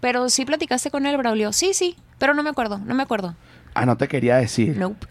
[0.00, 1.52] Pero sí platicaste con él, Braulio.
[1.52, 3.34] Sí, sí, pero no me acuerdo, no me acuerdo.
[3.74, 4.76] Ah, no te quería decir.
[4.76, 5.06] Nope.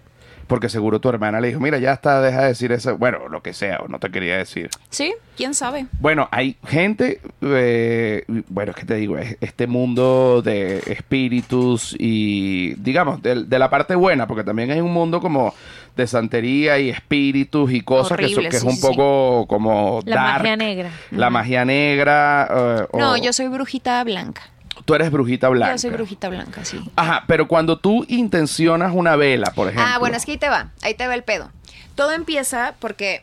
[0.48, 2.98] Porque seguro tu hermana le dijo, mira, ya está, deja de decir eso.
[2.98, 4.70] Bueno, lo que sea, o no te quería decir.
[4.90, 5.88] Sí, quién sabe.
[6.00, 12.76] Bueno, hay gente, eh, bueno, es que te digo, es- este mundo de espíritus y,
[12.76, 15.54] digamos, de, de la parte buena, porque también hay un mundo como
[15.98, 20.00] de santería y espíritus y cosas que, son- Horrible, que es un sí, poco como
[20.06, 20.38] La dark.
[20.44, 20.92] magia negra.
[21.12, 22.48] La magia negra.
[22.50, 24.44] eh, o- No, yo soy brujita blanca.
[24.88, 25.74] Tú eres brujita blanca.
[25.74, 26.80] Yo soy brujita blanca, sí.
[26.96, 29.86] Ajá, pero cuando tú intencionas una vela, por ejemplo.
[29.86, 31.52] Ah, bueno, es que ahí te va, ahí te va el pedo.
[31.96, 33.22] Todo empieza porque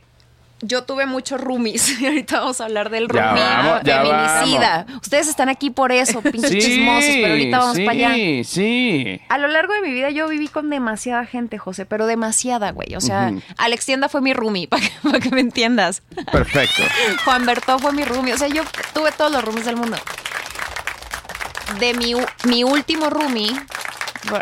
[0.60, 1.98] yo tuve muchos roomies.
[2.04, 4.84] Y ahorita vamos a hablar del roomie vamos, feminicida.
[5.00, 8.44] Ustedes están aquí por eso, pinches Sí, chismosos, pero ahorita vamos sí, para allá.
[8.44, 12.72] Sí, A lo largo de mi vida yo viví con demasiada gente, José, pero demasiada,
[12.72, 12.94] güey.
[12.94, 13.40] O sea, Ujú.
[13.56, 16.02] Alex Tienda fue mi roomie, para que, pa' que me entiendas.
[16.30, 16.82] Perfecto.
[17.24, 18.34] Juan Bertó fue mi roomie.
[18.34, 19.96] O sea, yo tuve todos los roomies del mundo.
[21.80, 22.14] De mi,
[22.46, 23.50] mi último roomie,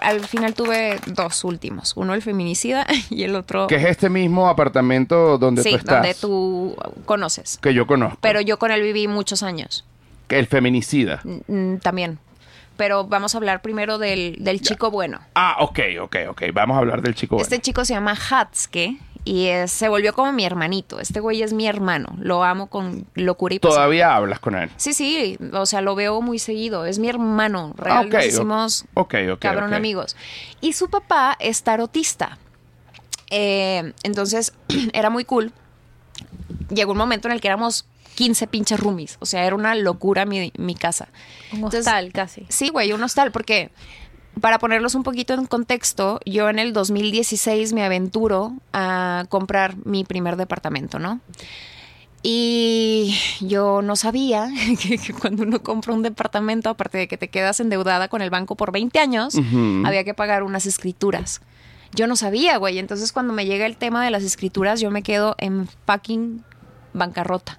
[0.03, 1.97] al final tuve dos últimos.
[1.97, 3.67] Uno el feminicida y el otro...
[3.67, 5.97] Que es este mismo apartamento donde sí, tú estás.
[5.97, 7.59] donde tú conoces.
[7.59, 8.19] Que yo conozco.
[8.21, 9.85] Pero yo con él viví muchos años.
[10.29, 11.21] Que el feminicida.
[11.25, 12.19] Mm, también.
[12.77, 15.21] Pero vamos a hablar primero del, del chico bueno.
[15.35, 16.43] Ah, ok, ok, ok.
[16.55, 17.37] Vamos a hablar del chico.
[17.37, 17.63] Este bueno.
[17.63, 20.99] chico se llama Hatsuke y es- se volvió como mi hermanito.
[21.01, 22.15] Este güey es mi hermano.
[22.19, 23.77] Lo amo con locura y pasión.
[23.77, 24.71] Todavía hablas con él.
[24.77, 26.87] Sí, sí, o sea, lo veo muy seguido.
[26.87, 27.75] Es mi hermano.
[27.79, 30.17] Ah, Real, ok, nos o- hicimos ok, ok, cabrón amigos.
[30.61, 32.39] Y su papá es tarotista.
[33.31, 34.53] Eh, entonces,
[34.93, 35.53] era muy cool.
[36.69, 39.17] Llegó un momento en el que éramos 15 pinches roomies.
[39.21, 41.09] O sea, era una locura mi, mi casa.
[41.53, 42.45] Un Entonces, hostal casi.
[42.49, 43.71] Sí, güey, un hostal, porque
[44.41, 50.05] para ponerlos un poquito en contexto, yo en el 2016 me aventuro a comprar mi
[50.05, 51.21] primer departamento, ¿no?
[52.23, 54.49] Y yo no sabía
[54.81, 58.31] que, que cuando uno compra un departamento, aparte de que te quedas endeudada con el
[58.31, 59.35] banco por 20 años,
[59.85, 61.41] había que pagar unas escrituras.
[61.95, 62.79] Yo no sabía, güey.
[62.79, 66.43] Entonces, cuando me llega el tema de las escrituras, yo me quedo en fucking
[66.95, 67.59] bancarrota.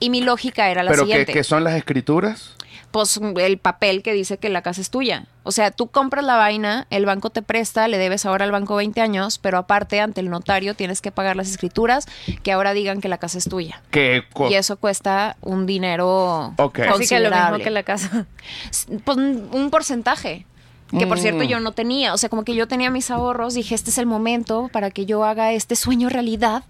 [0.00, 2.54] Y mi lógica era la ¿Pero qué, siguiente qué son las escrituras?
[2.90, 5.26] Pues el papel que dice que la casa es tuya.
[5.42, 8.76] O sea, tú compras la vaina, el banco te presta, le debes ahora al banco
[8.76, 12.06] 20 años, pero aparte ante el notario tienes que pagar las escrituras
[12.42, 13.82] que ahora digan que la casa es tuya.
[13.90, 16.78] Que co- Y eso cuesta un dinero Ok.
[16.80, 17.64] Así que lo mismo considerable.
[17.64, 18.26] que la casa.
[19.04, 20.46] Pues un porcentaje.
[20.98, 21.20] Que por Mm.
[21.20, 23.98] cierto yo no tenía, o sea, como que yo tenía mis ahorros, dije, este es
[23.98, 26.62] el momento para que yo haga este sueño realidad.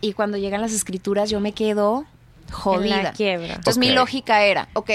[0.00, 2.06] Y cuando llegan las escrituras yo me quedo
[2.50, 2.96] jodida.
[2.96, 3.54] En la quiebra.
[3.56, 4.90] Entonces mi lógica era, ok,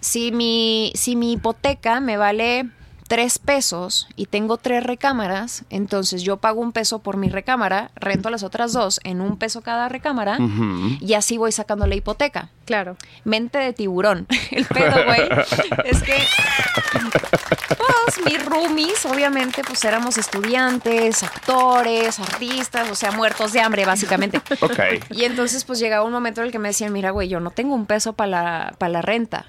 [0.00, 2.66] si mi, si mi hipoteca me vale
[3.06, 8.30] tres pesos y tengo tres recámaras, entonces yo pago un peso por mi recámara, rento
[8.30, 10.38] las otras dos en un peso cada recámara
[11.00, 12.50] y así voy sacando la hipoteca.
[12.64, 12.96] Claro.
[13.24, 14.26] Mente de tiburón.
[14.50, 15.28] El pedo, güey,
[15.84, 16.16] es que
[17.76, 24.40] pues mis roomies, obviamente, pues éramos estudiantes, actores, artistas, o sea, muertos de hambre, básicamente.
[24.60, 24.78] Ok.
[25.10, 27.50] Y entonces, pues llegaba un momento en el que me decían, mira, güey, yo no
[27.50, 29.46] tengo un peso para la, para la renta.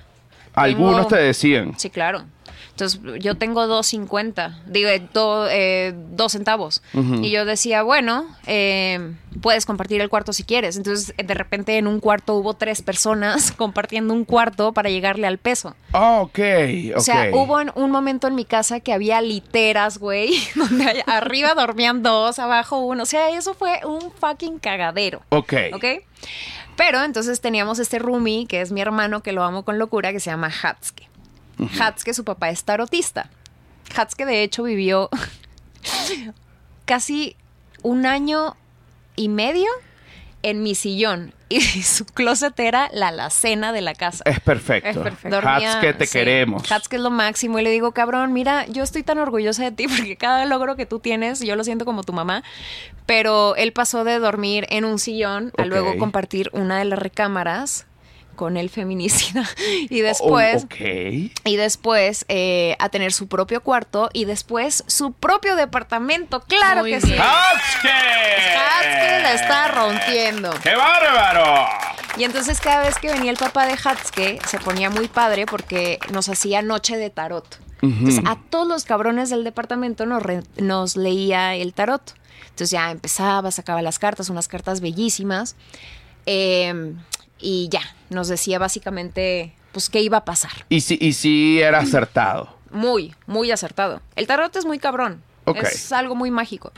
[0.58, 1.74] Algunos Tengo- te decían.
[1.78, 2.24] Sí, claro.
[2.72, 6.84] Entonces, yo tengo 2.50, digo, eh, do- eh, dos centavos.
[6.93, 10.78] Y yo decía, bueno, eh, puedes compartir el cuarto si quieres.
[10.78, 15.39] Entonces, de repente en un cuarto hubo tres personas compartiendo un cuarto para llegarle al
[15.39, 15.76] peso.
[15.91, 16.39] Ah, ok,
[16.91, 16.97] ok.
[16.97, 21.55] O sea, hubo en- un momento en mi casa que había literas, güey, donde arriba
[21.55, 23.01] dormían dos, abajo uno.
[23.03, 25.24] O sea, eso fue un fucking cagadero.
[25.30, 25.53] Ok.
[25.74, 25.86] ¿Ok?
[26.78, 30.21] Pero entonces teníamos este roomie, que es mi hermano, que lo amo con locura, que
[30.21, 31.09] se llama Hatsuke.
[31.80, 33.30] Hatsuke, su papá es tarotista.
[33.95, 35.09] Hatsuke, de hecho, vivió
[36.86, 37.36] casi
[37.82, 38.55] un año
[39.15, 39.67] y medio
[40.43, 41.34] en mi sillón.
[41.50, 44.24] Y su closet era la alacena de la casa.
[44.26, 44.89] Es perfecto.
[44.89, 45.38] Es perfecto.
[45.38, 46.70] Dormía- que te sí, queremos.
[46.72, 47.60] Hatsuke es lo máximo.
[47.60, 50.86] Y le digo, cabrón, mira, yo estoy tan orgullosa de ti porque cada logro que
[50.86, 52.43] tú tienes, yo lo siento como tu mamá.
[53.06, 57.86] Pero él pasó de dormir en un sillón a luego compartir una de las recámaras
[58.38, 59.43] con el feminicida
[59.89, 60.63] y después...
[60.63, 60.75] Oh, ok.
[61.43, 66.39] Y después eh, a tener su propio cuarto y después su propio departamento.
[66.43, 67.17] Claro Muy que bien.
[67.17, 67.21] sí.
[67.21, 67.89] ¡Hatske!
[67.89, 70.51] Hatske la está rompiendo.
[70.63, 71.67] ¡Qué bárbaro!
[72.17, 75.99] Y entonces cada vez que venía el papá de Hatske se ponía muy padre porque
[76.11, 77.59] nos hacía noche de tarot.
[77.81, 82.15] Entonces a todos los cabrones del departamento nos, re- nos leía el tarot.
[82.49, 85.55] Entonces ya empezaba, sacaba las cartas, unas cartas bellísimas.
[86.25, 86.93] eh,
[87.39, 90.65] y ya, nos decía básicamente pues qué iba a pasar.
[90.69, 92.55] Y si, y si era acertado.
[92.71, 94.01] Muy, muy acertado.
[94.15, 95.21] El tarot es muy cabrón.
[95.45, 95.57] Ok.
[95.57, 96.71] Es algo muy mágico.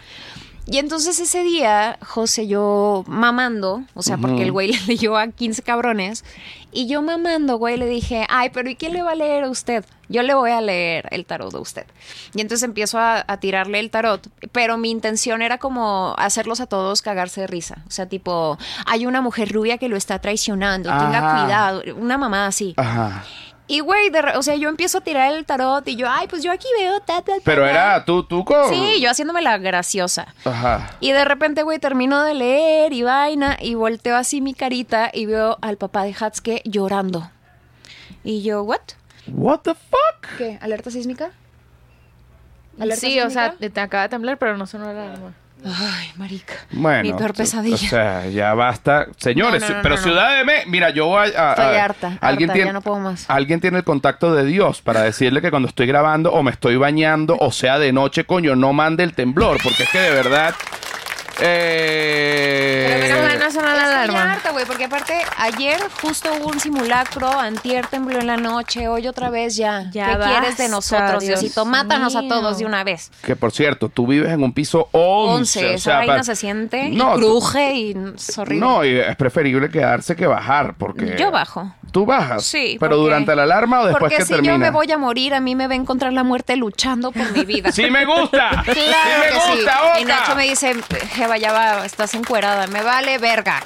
[0.71, 5.27] Y entonces ese día, José, yo mamando, o sea, porque el güey le leyó a
[5.27, 6.23] 15 cabrones,
[6.71, 9.49] y yo mamando, güey, le dije, ay, pero ¿y quién le va a leer a
[9.49, 9.83] usted?
[10.09, 11.87] Yo le voy a leer el tarot a usted.
[12.35, 16.67] Y entonces empiezo a, a tirarle el tarot, pero mi intención era como hacerlos a
[16.67, 17.83] todos cagarse de risa.
[17.87, 22.45] O sea, tipo, hay una mujer rubia que lo está traicionando, tenga cuidado, una mamá
[22.45, 22.75] así.
[22.77, 23.23] Ajá.
[23.71, 26.51] Y güey, o sea, yo empiezo a tirar el tarot y yo, ay, pues yo
[26.51, 27.69] aquí veo ta, ta, ta, Pero ta".
[27.69, 28.67] era tú, tú con.
[28.67, 30.33] Sí, yo haciéndome la graciosa.
[30.43, 30.89] Ajá.
[30.99, 35.27] Y de repente, güey, termino de leer y vaina y volteo así mi carita y
[35.27, 37.29] veo al papá de Hatske llorando.
[38.23, 38.79] Y yo, ¿what?
[39.27, 40.37] What the fuck?
[40.39, 40.57] ¿Qué?
[40.61, 41.29] ¿Alerta sísmica?
[42.79, 45.33] ¿Alerta Sí, o sea, te acaba de temblar, pero no sonó la alarma.
[45.65, 46.53] Ay, marica.
[46.71, 47.75] Bueno, Mi peor tú- pesadilla.
[47.75, 49.07] O sea, ya basta.
[49.17, 49.97] Señores, No, no, no, pero.
[49.97, 51.49] Ciudad de México, mira, yo voy a...
[51.49, 53.25] a- Estoy harta, alguien harta, tiene, ya no puedo más.
[53.29, 56.77] Alguien tiene el contacto de Dios para decirle que cuando estoy grabando o me estoy
[56.77, 60.55] bañando o sea de noche, coño, no mande el temblor, porque es que de verdad...
[61.41, 64.33] Eh, Pero menos mal no sonó la alarma.
[64.33, 69.07] harta, güey, porque aparte ayer justo hubo un simulacro, antier tembló en la noche, hoy
[69.07, 69.89] otra vez ya.
[69.91, 71.65] Ya ¿Qué quieres de nosotros, Dios Diosito?
[71.65, 72.29] Mátanos a mío.
[72.29, 73.11] todos de una vez.
[73.23, 75.59] Que por cierto, tú vives en un piso 11.
[75.59, 78.65] 11, o esa sea, vaina se siente No, y cruje y es horrible.
[78.65, 81.15] No, y es preferible quedarse que bajar, porque...
[81.17, 81.73] Yo bajo.
[81.91, 82.43] ¿Tú bajas?
[82.43, 82.77] Sí.
[82.79, 84.53] ¿Pero porque- durante la alarma o después Porque que si termina?
[84.53, 87.31] yo me voy a morir, a mí me va a encontrar la muerte luchando por
[87.31, 87.71] mi vida.
[87.71, 88.49] ¡Sí me gusta!
[88.49, 89.51] Claro ¡Sí me que sí.
[89.57, 90.05] gusta, Y!
[90.05, 90.75] Nacho me dice,
[91.37, 92.67] Ya va, estás encuerada.
[92.67, 93.61] Me vale verga.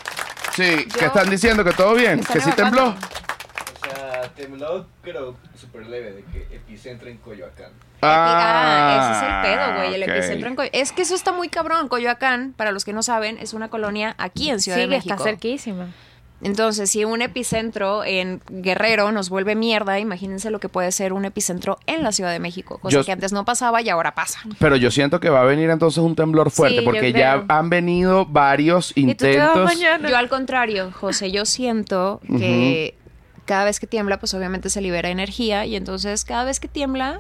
[0.55, 1.64] Sí, Yo- ¿qué están diciendo?
[1.64, 2.18] ¿Que todo bien?
[2.20, 2.89] ¿Me ¿Que sí tembló?
[2.89, 7.72] O sea, tembló, pero súper leve, de que epicentro en Coyoacán.
[8.01, 9.95] Ah, ese es el pedo, güey.
[9.95, 10.09] El ok.
[10.09, 11.88] epicentro en Coy- Es que eso está muy cabrón.
[11.88, 14.95] Coyoacán, para los que no saben, es una colonia aquí en Ciudad Sí, de que
[14.97, 15.14] México.
[15.16, 15.88] está cerquísima.
[16.43, 21.25] Entonces, si un epicentro en Guerrero nos vuelve mierda, imagínense lo que puede ser un
[21.25, 24.39] epicentro en la Ciudad de México, cosa Yo- que antes no pasaba y ahora pasa.
[24.59, 27.69] Pero yo siento que va a venir entonces un temblor fuerte, Sí, porque ya han
[27.69, 29.65] venido varios ¿Y tú te vas intentos.
[29.65, 30.09] mañana?
[30.09, 32.95] Yo al contrario, José, yo siento que
[33.45, 37.19] cada vez que tiembla, pues obviamente se libera energía y entonces cada vez que tiembla,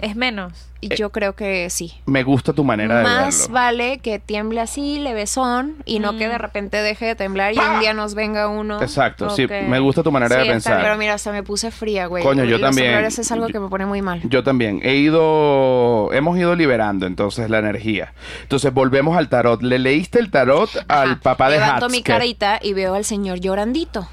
[0.00, 0.52] Es menos.
[0.80, 1.92] Eh, yo creo que sí.
[2.06, 6.38] Me gusta tu manera de Más vale que tiemble así, levesón, y no que de
[6.38, 8.80] repente deje de temblar y un día nos venga uno.
[8.80, 10.82] Exacto, sí, me gusta tu manera Sí, de está pensar.
[10.82, 12.22] Pero mira, hasta me puse fría, güey.
[12.22, 12.94] Coño, yo Los también.
[13.04, 14.20] es algo que me pone muy mal.
[14.28, 14.80] Yo también.
[14.84, 18.12] He ido, hemos ido liberando entonces la energía.
[18.42, 19.60] Entonces volvemos al tarot.
[19.62, 21.20] ¿Le leíste el tarot al Ajá.
[21.22, 24.08] papá de Levanto mi carita y veo al señor llorandito.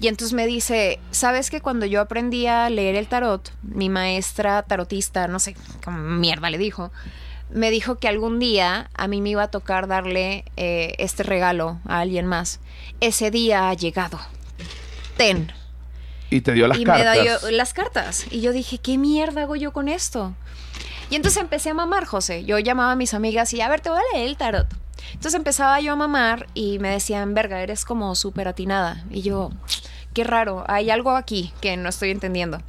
[0.00, 4.62] Y entonces me dice, ¿sabes que cuando yo aprendí a leer el tarot, mi maestra
[4.62, 6.90] tarotista, no sé, cómo mierda le dijo,
[7.50, 11.80] me dijo que algún día a mí me iba a tocar darle eh, este regalo
[11.86, 12.60] a alguien más.
[13.00, 14.18] Ese día ha llegado.
[15.16, 15.52] Ten.
[16.28, 17.16] Y te dio las y cartas.
[17.16, 18.26] me dio las cartas.
[18.30, 20.34] Y yo dije, ¿qué mierda hago yo con esto?
[21.08, 22.44] Y entonces empecé a mamar, José.
[22.44, 24.66] Yo llamaba a mis amigas y, a ver, te voy a leer el tarot.
[25.08, 29.04] Entonces empezaba yo a mamar y me decían, verga, eres como súper atinada.
[29.10, 29.50] Y yo,
[30.14, 32.60] qué raro, hay algo aquí que no estoy entendiendo.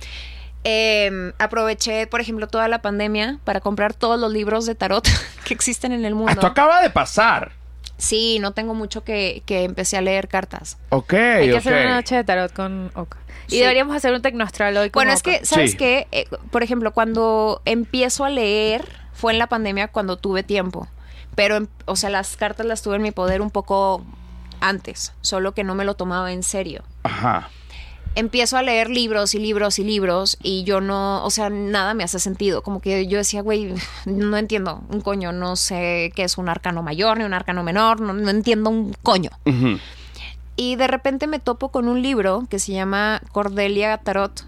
[0.64, 5.08] Eh, aproveché, por ejemplo, toda la pandemia para comprar todos los libros de tarot
[5.46, 6.32] que existen en el mundo.
[6.34, 7.52] Esto acaba de pasar.
[7.98, 10.78] Sí, no tengo mucho que, que empecé a leer cartas.
[10.90, 11.58] Ok, Hay que ok.
[11.60, 13.18] hacer una noche de tarot con Oka.
[13.48, 13.60] Y Sí.
[13.62, 15.40] deberíamos hacer un tecnostral hoy con Bueno, es Oka.
[15.40, 15.78] que, ¿sabes Sí.
[15.78, 16.08] qué?
[16.12, 20.88] Eh, por ejemplo, cuando empiezo a leer, fue en la pandemia cuando tuve tiempo.
[21.38, 24.04] Pero, em- o sea, las cartas las tuve en mi poder un poco
[24.60, 26.82] antes, solo que no me lo tomaba en serio.
[27.04, 27.50] Ajá.
[28.16, 32.04] Empiezo a leer libros y libros y libros y yo no, o sea, nada me
[32.04, 32.64] hace sentido.
[32.64, 33.76] Como que yo decía, güey,
[34.08, 38.02] no entiendo un coño, no sé qué es un arcano mayor ni un arcano menor,
[38.02, 39.30] no, no entiendo un coño.
[40.60, 44.44] Y de repente me topo con un libro que se llama Cordelia Tarot.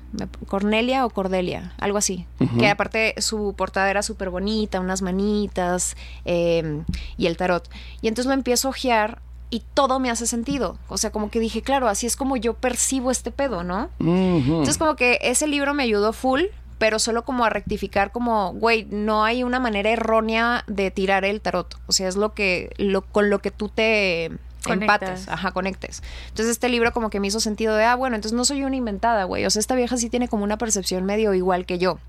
[0.47, 2.25] Cornelia o Cordelia, algo así.
[2.57, 5.95] Que aparte su portada era súper bonita, unas manitas
[6.25, 6.81] eh,
[7.15, 7.69] y el tarot.
[8.01, 10.79] Y entonces lo empiezo a ojear y todo me hace sentido.
[10.87, 13.89] O sea, como que dije, claro, así es como yo percibo este pedo, ¿no?
[13.99, 16.41] Entonces como que ese libro me ayudó full,
[16.79, 21.41] pero solo como a rectificar como, güey, no hay una manera errónea de tirar el
[21.41, 21.79] tarot.
[21.87, 24.31] O sea, es lo que, lo, con lo que tú te,
[24.63, 25.01] Conectas.
[25.01, 26.03] empates, ajá, conectes.
[26.29, 28.75] Entonces este libro como que me hizo sentido de, ah, bueno, entonces no soy una
[28.75, 29.45] inventada, güey.
[29.45, 31.99] O sea, esta vieja sí tiene como una percepción medio igual que yo.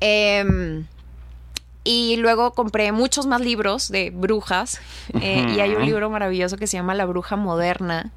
[0.00, 0.86] Em,
[1.84, 4.80] y luego compré muchos más libros de brujas.
[5.20, 8.12] eh, y hay un libro maravilloso que se llama La Bruja Moderna.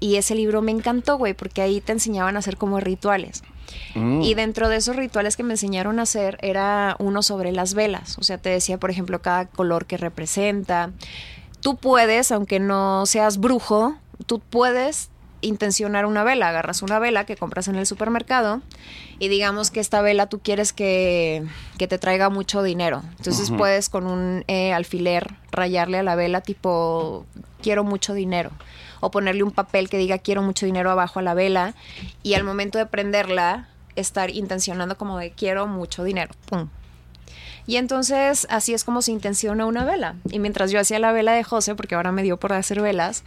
[0.00, 3.42] Y ese libro me encantó, güey, porque ahí te enseñaban a hacer como rituales.
[3.94, 4.22] Mm.
[4.22, 8.16] Y dentro de esos rituales que me enseñaron a hacer era uno sobre las velas.
[8.18, 10.90] O sea, te decía, por ejemplo, cada color que representa.
[11.60, 13.96] Tú puedes, aunque no seas brujo,
[14.26, 15.10] tú puedes
[15.42, 16.48] intencionar una vela.
[16.48, 18.60] Agarras una vela que compras en el supermercado
[19.18, 21.44] y digamos que esta vela tú quieres que,
[21.78, 23.02] que te traiga mucho dinero.
[23.18, 27.26] Entonces puedes con un eh, alfiler rayarle a la vela tipo
[27.62, 28.50] quiero mucho dinero.
[29.00, 31.74] O ponerle un papel que diga quiero mucho dinero abajo a la vela
[32.22, 36.34] y al momento de prenderla estar intencionando como de quiero mucho dinero.
[36.46, 36.68] Pum.
[37.66, 40.16] Y entonces así es como se intenciona una vela.
[40.30, 43.22] Y mientras yo hacía la vela de José, porque ahora me dio por hacer velas,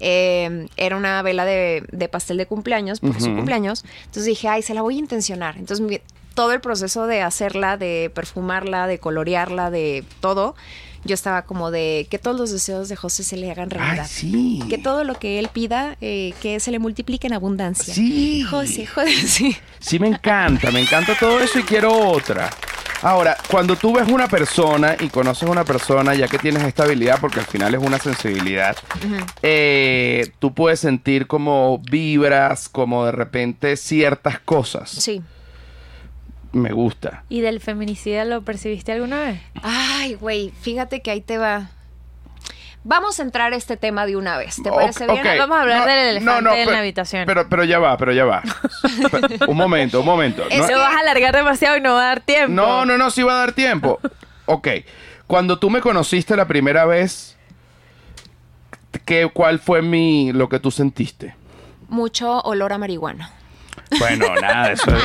[0.00, 3.36] eh, era una vela de, de pastel de cumpleaños, por su Ujú.
[3.36, 3.84] cumpleaños.
[4.00, 5.56] Entonces dije, ay, se la voy a intencionar.
[5.58, 6.00] Entonces mi-
[6.34, 10.54] todo el proceso de hacerla, de perfumarla, de colorearla, de todo,
[11.06, 14.06] yo estaba como de que todos los deseos de José se le hagan realidad.
[14.08, 14.62] Ay, sí.
[14.68, 17.94] Que todo lo que él pida, eh, que se le multiplique en abundancia.
[17.94, 18.42] Sí.
[18.42, 19.56] José, José, sí.
[19.78, 22.50] Sí, me encanta, me encanta todo eso y quiero otra.
[23.02, 27.18] Ahora, cuando tú ves una persona y conoces una persona, ya que tienes esta habilidad,
[27.20, 28.76] porque al final es una sensibilidad,
[29.42, 34.90] eh, tú puedes sentir como vibras, como de repente ciertas cosas.
[34.90, 35.22] Sí.
[36.56, 37.22] Me gusta.
[37.28, 39.40] ¿Y del feminicidio lo percibiste alguna vez?
[39.62, 41.68] Ay, güey, fíjate que ahí te va.
[42.82, 44.56] Vamos a entrar a este tema de una vez.
[44.62, 45.22] ¿Te parece bien?
[45.38, 47.26] Vamos a hablar del elefante en pero- la habitación.
[47.26, 48.42] Pero, pero ya va, pero ya va.
[49.48, 50.44] Un momento, un momento.
[50.48, 52.52] Es No- que- Lo vas a alargar demasiado y no va a dar tiempo.
[52.54, 53.98] No, no, no, sí va a dar tiempo.
[54.46, 54.68] Ok.
[55.26, 57.36] Cuando tú me conociste la primera vez,
[59.04, 61.34] ¿qué, ¿cuál fue mi lo que tú sentiste?
[61.88, 63.30] Mucho olor a marihuana.
[63.98, 64.90] Bueno, nada, eso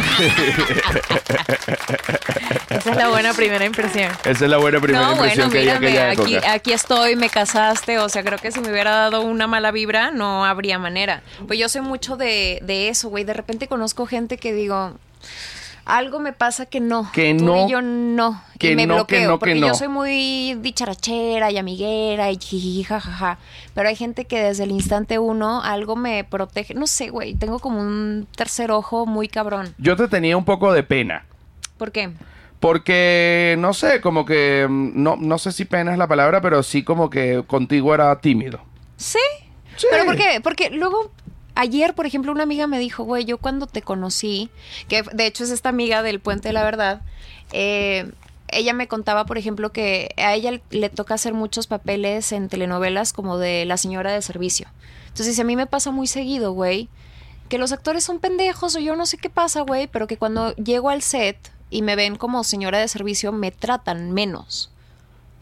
[2.70, 4.12] Esa es la buena primera impresión.
[4.24, 6.52] esa es la buena primera no, impresión bueno, que hay aquella aquí, época.
[6.54, 10.12] aquí estoy, me casaste, o sea, creo que si me hubiera dado una mala vibra,
[10.12, 11.22] no habría manera.
[11.48, 13.24] Pues yo sé mucho de, de eso, güey.
[13.24, 14.98] De repente conozco gente que digo,
[15.98, 17.12] algo me pasa que no.
[17.12, 18.42] Que Tú no, Y yo no.
[18.58, 19.68] que y me no, que bloqueo, no, que porque no.
[19.68, 23.38] yo soy muy dicharachera y amiguera y jiji, jajaja.
[23.74, 26.74] Pero hay gente que desde el instante uno algo me protege.
[26.74, 29.74] No sé, güey, tengo como un tercer ojo muy cabrón.
[29.78, 31.26] Yo te tenía un poco de pena.
[31.78, 32.12] ¿Por qué?
[32.60, 36.62] Porque, no sé, como que, mm, no, no sé si pena es la palabra, pero
[36.62, 38.62] sí como que contigo era tímido.
[38.98, 39.18] ¿Sí?
[39.78, 39.88] Sí.
[39.90, 40.40] ¿Pero por qué?
[40.44, 41.12] Porque luego,
[41.56, 44.50] ayer, por ejemplo, una amiga me dijo, güey, yo cuando te conocí,
[44.88, 47.02] que de hecho es esta amiga del Puente de la Verdad,
[47.52, 48.12] eh,
[48.48, 53.14] ella me contaba, por ejemplo, que a ella le toca hacer muchos papeles en telenovelas
[53.14, 54.68] como de la señora de servicio.
[55.08, 56.90] Entonces, a mí me pasa muy seguido, güey,
[57.50, 60.54] que los actores son pendejos o yo no sé qué pasa, güey, pero que cuando
[60.56, 64.70] llego al set y me ven como señora de servicio, me tratan menos.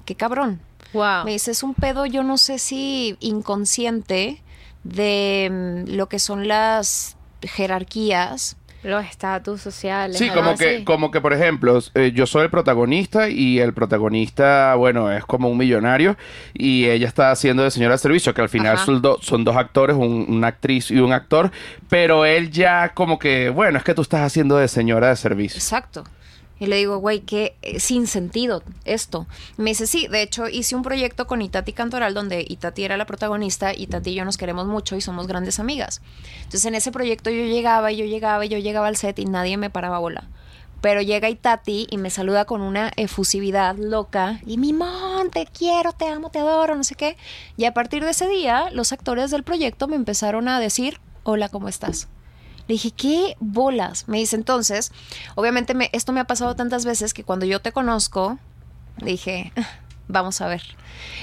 [0.06, 0.62] Qué cabrón.
[0.94, 1.26] Wow.
[1.26, 4.42] Me dice, es un pedo, yo no sé si inconsciente
[4.84, 8.56] de mm, lo que son las jerarquías.
[8.82, 10.18] Los estatus sociales.
[10.18, 10.84] Sí, como que, así.
[10.86, 15.50] como que por ejemplo, eh, yo soy el protagonista y el protagonista, bueno, es como
[15.50, 16.16] un millonario
[16.54, 19.58] y ella está haciendo de señora de servicio, que al final son, do- son dos
[19.58, 21.52] actores, un- una actriz y un actor,
[21.90, 25.58] pero él ya como que, bueno, es que tú estás haciendo de señora de servicio.
[25.58, 26.06] Exacto.
[26.60, 29.28] Y le digo, güey, qué eh, sin sentido esto.
[29.58, 33.06] Me dice, sí, de hecho hice un proyecto con Itati Cantoral donde Itati era la
[33.06, 36.02] protagonista, Itati y yo nos queremos mucho y somos grandes amigas.
[36.38, 39.26] Entonces en ese proyecto yo llegaba y yo llegaba y yo llegaba al set y
[39.26, 40.28] nadie me paraba bola.
[40.82, 45.92] Pero llega Itati y me saluda con una efusividad loca y mi mon, te quiero,
[45.92, 47.18] te amo, te adoro, no sé qué.
[47.58, 51.50] Y a partir de ese día, los actores del proyecto me empezaron a decir, hola,
[51.50, 52.08] ¿cómo estás?
[52.70, 54.08] Le dije, ¿qué bolas?
[54.08, 54.92] Me dice, entonces,
[55.34, 58.38] obviamente me, esto me ha pasado tantas veces que cuando yo te conozco,
[59.02, 59.68] dije, "Ah,
[60.08, 60.62] vamos a ver.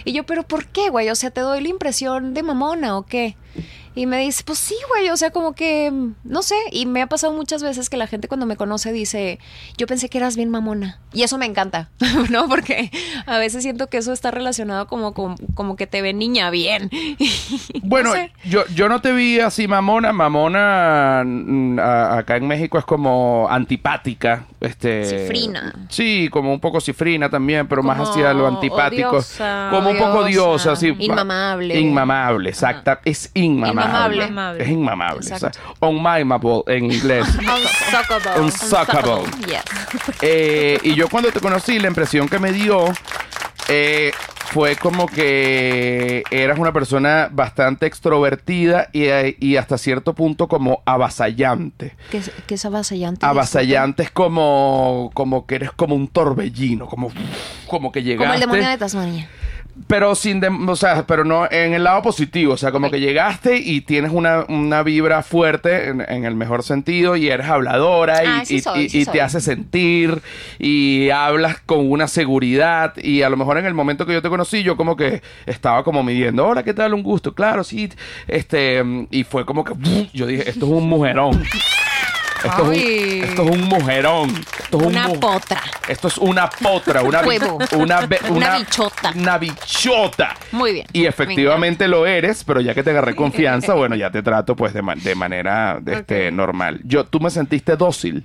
[0.04, 1.08] Y yo, ¿pero por qué, güey?
[1.08, 3.36] O sea, ¿te doy la impresión de mamona o qué?
[3.96, 5.90] Y me dice, pues sí, güey, o sea, como que,
[6.22, 9.40] no sé, y me ha pasado muchas veces que la gente cuando me conoce dice,
[9.78, 11.00] yo pensé que eras bien mamona.
[11.12, 11.88] Y eso me encanta,
[12.30, 12.46] ¿no?
[12.48, 12.90] Porque
[13.26, 16.90] a veces siento que eso está relacionado como, como, como que te ve niña bien.
[17.82, 18.32] Bueno, No sé.
[18.44, 20.12] yo, yo no te vi así mamona.
[20.12, 24.44] Mamona mm, a- acá en México es como antipática.
[24.60, 25.72] Este, Cifrina.
[25.88, 29.10] Sí, como un poco cifrina también, pero más hacia lo antipático.
[29.10, 29.68] odiosa.
[29.70, 30.72] como un poco Odiosa.
[30.72, 30.94] odiosa, sí.
[30.98, 31.78] Inmamable.
[31.78, 33.00] Inmamable, exacta.
[33.04, 33.85] Es inmamable.
[33.86, 34.24] Inmamable.
[34.26, 34.62] Inmamable.
[34.64, 35.20] Es inmamable.
[35.20, 35.46] Exacto.
[35.48, 35.76] exacto.
[35.86, 37.26] Unmamable en inglés.
[37.38, 38.40] Unsuckable.
[38.40, 39.22] Unsuckable.
[39.46, 39.62] Yes.
[40.22, 42.84] Eh, y yo cuando te conocí, la impresión que me dio,
[43.68, 44.12] eh,
[44.48, 49.06] fue como que eras una persona bastante extrovertida y,
[49.44, 51.96] y hasta cierto punto como avasallante.
[52.10, 53.26] ¿Qué, es- qué es avasallante?
[53.26, 57.10] Avasallante es como, como que eres como un torbellino, como,
[57.66, 58.24] como que llegaste.
[58.24, 59.28] Como el demonio de Tasmania.
[59.88, 62.98] Pero sin de- o sea, pero no en el lado positivo, o sea, como que
[62.98, 68.24] llegaste y tienes una, una vibra fuerte en, en el mejor sentido y eres habladora
[68.24, 69.12] y, Ah, sí y- soy, y- sí y soy.
[69.12, 70.22] te hace sentir
[70.58, 74.30] y hablas con una seguridad y a lo mejor en el momento que yo te
[74.30, 76.94] conocí yo como que estaba como midiendo, hola, ¿qué tal?
[76.94, 77.90] Un gusto, claro, sí,
[78.28, 79.74] este, y fue como que
[80.14, 81.42] yo dije, esto es un mujerón.
[82.44, 84.30] Esto, es un, esto es un mujerón.
[84.60, 85.62] Esto es Una un potra.
[85.88, 87.58] Esto es una potra, una, Huevo.
[87.76, 89.12] una, be- Una bichota.
[89.14, 90.34] Una bichota.
[90.52, 90.86] Muy bien.
[90.92, 94.72] Y efectivamente lo eres, pero ya que te agarré confianza, bueno, ya te trato pues
[94.74, 96.80] de, de manera de este, normal.
[96.84, 98.24] Yo, tú me sentiste dócil.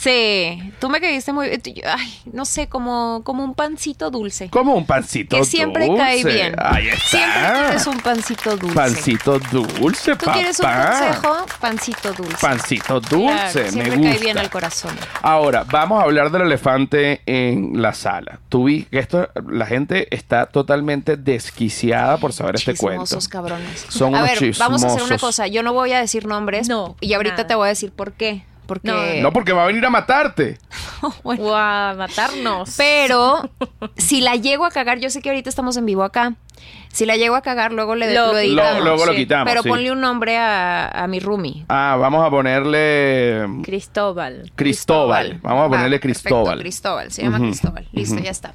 [0.00, 1.48] Sí, tú me caíste muy...
[1.84, 4.48] Ay, no sé, como, como un pancito dulce.
[4.48, 6.02] Como un pancito Que siempre dulce.
[6.02, 6.54] cae bien.
[6.58, 7.06] Ahí está.
[7.08, 8.74] Siempre quieres un pancito dulce.
[8.74, 10.32] Pancito dulce, ¿Tú papá.
[10.32, 11.46] quieres un consejo?
[11.60, 12.36] Pancito dulce.
[12.40, 13.10] Pancito dulce,
[13.52, 14.10] Claro, me siempre gusta.
[14.12, 14.96] cae bien al corazón.
[15.20, 18.40] Ahora, vamos a hablar del elefante en la sala.
[18.48, 23.04] Tú vi que esto, la gente está totalmente desquiciada por saber este cuento.
[23.04, 23.84] Chismosos cabrones.
[23.90, 25.20] Son a unos ver, vamos a hacer una chismosos.
[25.20, 25.46] cosa.
[25.46, 26.70] Yo no voy a decir nombres.
[26.70, 27.46] No, Y ahorita nada.
[27.48, 28.44] te voy a decir por qué.
[28.70, 29.18] Porque...
[29.20, 30.56] No, porque va a venir a matarte.
[31.24, 32.72] Bueno, Guau, matarnos.
[32.76, 33.50] Pero
[33.96, 36.34] si la llego a cagar, yo sé que ahorita estamos en vivo acá.
[36.92, 38.78] Si la llego a cagar, luego le Lo- lo, editamos.
[38.78, 39.48] Lo- luego lo quitamos.
[39.50, 39.68] Pero sí.
[39.68, 41.64] ponle un nombre a, a mi roomie.
[41.68, 44.52] Ah, vamos a ponerle Cristóbal.
[44.54, 45.40] Cristóbal.
[45.42, 46.60] Vamos a ponerle Cristóbal.
[46.60, 47.88] Cristóbal, se llama Cristóbal.
[47.90, 48.54] Listo, ya está.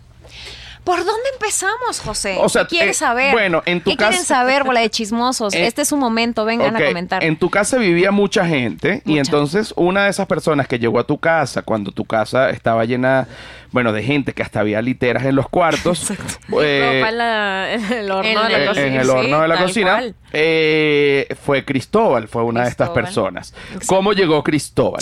[0.85, 2.37] ¿Por dónde empezamos, José?
[2.39, 3.31] O sea, ¿Qué quieres eh, saber?
[3.33, 5.53] bueno, en tu ¿Qué quieren casa- saber, bola de chismosos?
[5.53, 7.23] Eh, este es su momento, vengan a comentar.
[7.23, 11.03] En tu casa vivía mucha gente y entonces una de esas personas que llegó a
[11.07, 13.27] tu casa cuando tu casa estaba llena,
[13.71, 16.11] bueno, de gente que hasta había literas en los cuartos.
[16.61, 18.85] eh, Ropa en, la- en el horno En de la cocina.
[18.87, 23.53] en el sí, horno de la cocina, eh, fue Cristóbal, fue una de estas personas.
[23.67, 23.87] Exacto.
[23.87, 25.01] ¿Cómo llegó Cristóbal?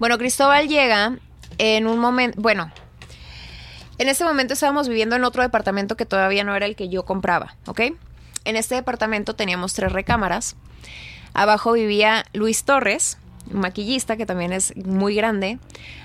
[0.00, 1.12] Bueno, Cristóbal llega
[1.58, 2.72] en un momento, bueno,
[4.00, 7.04] en este momento estábamos viviendo en otro departamento que todavía no era el que yo
[7.04, 7.82] compraba, ¿ok?
[8.46, 10.56] En este departamento teníamos tres recámaras.
[11.34, 13.18] Abajo vivía Luis Torres,
[13.52, 15.58] maquillista que también es muy grande.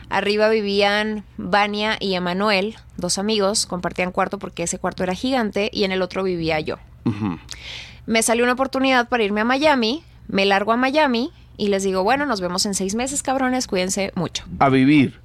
[0.10, 5.86] Arriba vivían Vania y Emanuel, dos amigos, compartían cuarto porque ese cuarto era gigante y
[5.86, 6.76] en el otro vivía yo.
[8.06, 12.04] Me salió una oportunidad para irme a Miami, me largo a Miami y les digo,
[12.04, 14.43] bueno, nos vemos en seis meses, cabrones, cuídense mucho.
[14.60, 15.24] A vivir.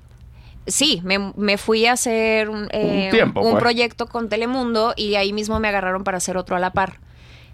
[0.67, 3.63] Sí, me, me fui a hacer un, eh, Un tiempo, un pues.
[3.63, 6.99] proyecto con Telemundo y ahí mismo me agarraron para hacer otro a la par.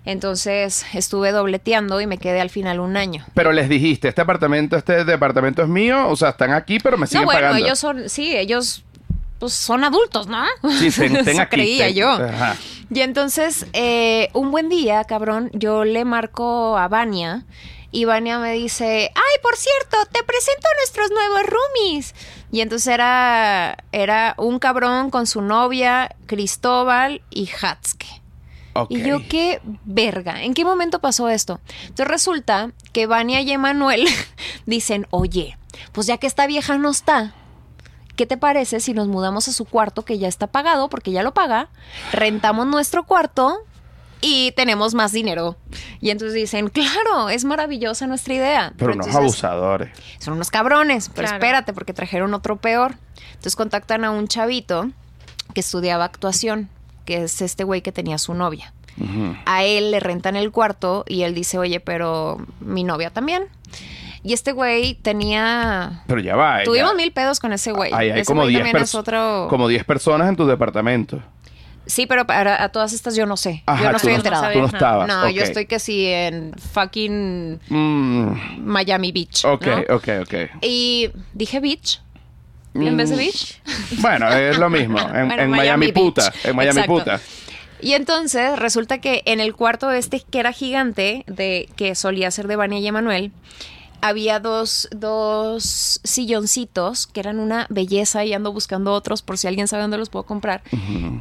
[0.05, 3.25] Entonces estuve dobleteando y me quedé al final un año.
[3.35, 7.07] Pero les dijiste, este apartamento, este departamento es mío, o sea, están aquí, pero me
[7.07, 7.65] siguen no, bueno, pagando.
[7.65, 8.85] ellos son, sí, ellos
[9.41, 10.45] pues son adultos, ¿no?
[10.79, 11.57] Sí, ten, ten Eso aquí.
[11.57, 12.09] creía ten- yo.
[12.11, 12.57] Ajá.
[12.89, 17.45] Y entonces, eh, un buen día, cabrón, yo le marco a Vania
[17.91, 22.15] y Vania me dice, ay, por cierto, te presento a nuestros nuevos roomies.
[22.51, 28.23] Y entonces era, era un cabrón con su novia, Cristóbal y Hatske.
[28.91, 31.61] Y yo, qué verga, ¿en qué momento pasó esto?
[31.83, 34.07] Entonces resulta que Vania y Emanuel
[34.67, 35.57] dicen, oye,
[35.93, 37.33] pues ya que esta vieja no está,
[38.17, 41.23] ¿qué te parece si nos mudamos a su cuarto que ya está pagado, porque ya
[41.23, 41.71] lo paga,
[42.13, 43.61] rentamos nuestro cuarto
[44.21, 45.57] y tenemos más dinero?
[46.01, 48.73] Y entonces dicen, claro, es maravillosa nuestra idea.
[48.77, 49.91] Pero unos entonces, abusadores.
[50.19, 51.37] son unos cabrones, pero Claro.
[51.45, 52.95] espérate, porque trajeron otro peor.
[53.31, 54.91] Entonces contactan a un chavito
[55.55, 56.69] que estudiaba actuación,
[57.05, 58.73] que es este güey que tenía su novia.
[59.45, 63.45] A él le rentan el cuarto y él dice, oye, pero mi novia también.
[64.23, 66.03] Y este güey tenía...
[66.07, 66.63] Pero ya va.
[66.65, 67.93] Tuvimos ya- mil pedos con ese güey.
[67.93, 69.47] Ahí hay ese como güey 10 también es perso- otro...
[69.51, 71.23] como 10 personas en tu departamento.
[71.87, 73.63] Sí, pero para a todas estas yo no sé.
[73.67, 74.53] Ajá, yo no estoy no- enterada.
[74.53, 75.07] Tú no estabas.
[75.09, 79.45] No, yo estoy que sí en fucking Mm, Miami Beach.
[79.45, 79.97] ok, ¿no?
[79.97, 80.35] ok, ok.
[80.63, 82.01] Y dije beach
[82.75, 83.61] en vez de Mm, beach.
[84.01, 84.99] Bueno, es lo mismo.
[84.99, 86.33] En, Bueno, en Miami, puta.
[86.45, 86.99] En Miami Exacto.
[86.99, 87.21] puta.
[87.81, 92.49] Y entonces resulta que en el cuarto este que era gigante, de que solía ser
[92.49, 93.33] de Vania y Emanuel,
[94.01, 99.69] había dos, dos silloncitos que eran una belleza y ando buscando otros por si alguien
[99.69, 100.63] sabe dónde los puedo comprar.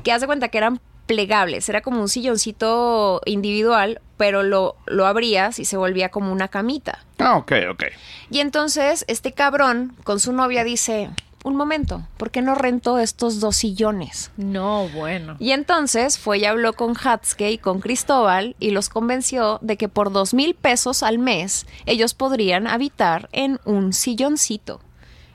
[0.03, 5.59] Que hace cuenta que eran plegables, era como un silloncito individual, pero lo, lo abrías
[5.59, 7.03] y se volvía como una camita.
[7.19, 7.83] Ah, ok, ok.
[8.31, 11.11] Y entonces este cabrón con su novia dice,
[11.45, 14.31] un momento, ¿por qué no rentó estos dos sillones?
[14.35, 15.37] No, bueno.
[15.39, 19.87] Y entonces fue y habló con Hatske y con Cristóbal y los convenció de que
[19.87, 24.81] por dos mil pesos al mes ellos podrían habitar en un silloncito.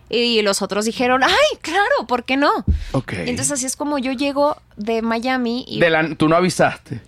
[0.09, 2.51] Y los otros dijeron, ay, claro, ¿por qué no?
[2.91, 3.13] Ok.
[3.13, 5.79] Y entonces así es como yo llego de Miami y...
[5.79, 7.01] De la- tú no avisaste.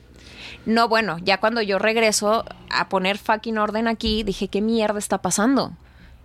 [0.65, 5.19] No, bueno, ya cuando yo regreso a poner fucking orden aquí, dije, ¿qué mierda está
[5.19, 5.73] pasando?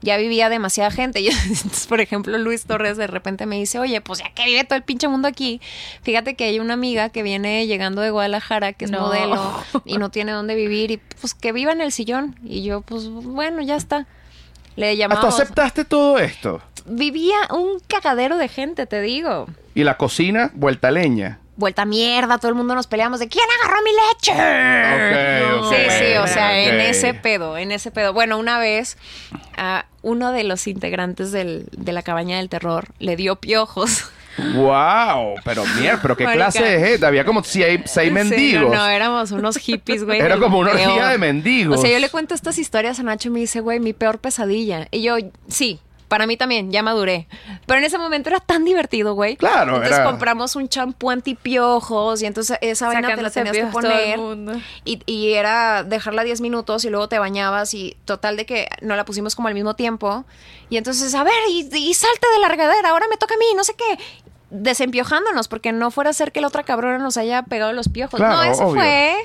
[0.01, 1.23] Ya vivía demasiada gente.
[1.23, 4.63] Yo- entonces, por ejemplo, Luis Torres de repente me dice, oye, pues ya que vive
[4.63, 5.59] todo el pinche mundo aquí,
[6.03, 9.01] fíjate que hay una amiga que viene llegando de Guadalajara, que es No.
[9.01, 9.51] modelo,
[9.85, 12.35] y no tiene dónde vivir, y pues que viva en el sillón.
[12.43, 14.05] Y yo, pues bueno, ya está.
[14.75, 15.25] Le ¿Tú llamamos.
[15.33, 16.61] aceptaste todo esto?
[16.85, 19.47] Vivía un cagadero de gente, te digo.
[19.73, 21.39] Y la cocina, vuelta a leña.
[21.57, 24.33] Vuelta a mierda, todo el mundo nos peleamos de ¿quién agarró mi leche?
[25.69, 28.13] Sí, sí, o sea, en ese pedo, en ese pedo.
[28.13, 28.97] Bueno, una vez
[29.57, 34.05] a uno de los integrantes del- de la cabaña del terror le dio piojos.
[34.53, 36.45] Wow, pero mierda, pero qué Marica.
[36.51, 37.05] clase de gente.
[37.07, 38.69] Había como seis, seis Sí, mendigos.
[38.71, 40.19] no, no, éramos unos hippies, güey.
[40.19, 41.79] Era como una orgía de mendigos.
[41.79, 44.19] O sea, yo le cuento estas historias a Nacho y me dice, güey, mi peor
[44.19, 44.87] pesadilla.
[44.91, 45.15] Y yo,
[45.47, 47.27] sí, para mí también, ya maduré.
[47.65, 49.35] Pero en ese momento era tan divertido, güey.
[49.35, 53.65] Claro, Entonces era- compramos un champú antipiojos y entonces esa vaina te la tenías que
[53.65, 54.19] poner.
[54.85, 58.95] Y, y era dejarla 10 minutos y luego te bañabas y total de que no
[58.95, 60.23] la pusimos como al mismo tiempo.
[60.69, 63.45] Y entonces, a ver, y, y salte de la regadera, ahora me toca a mí,
[63.55, 63.97] no sé qué.
[64.49, 68.17] Desempiojándonos, porque no fuera a ser que la otra cabrona nos haya pegado los piojos.
[68.17, 68.81] Claro, no, eso obvio.
[68.81, 69.15] fue.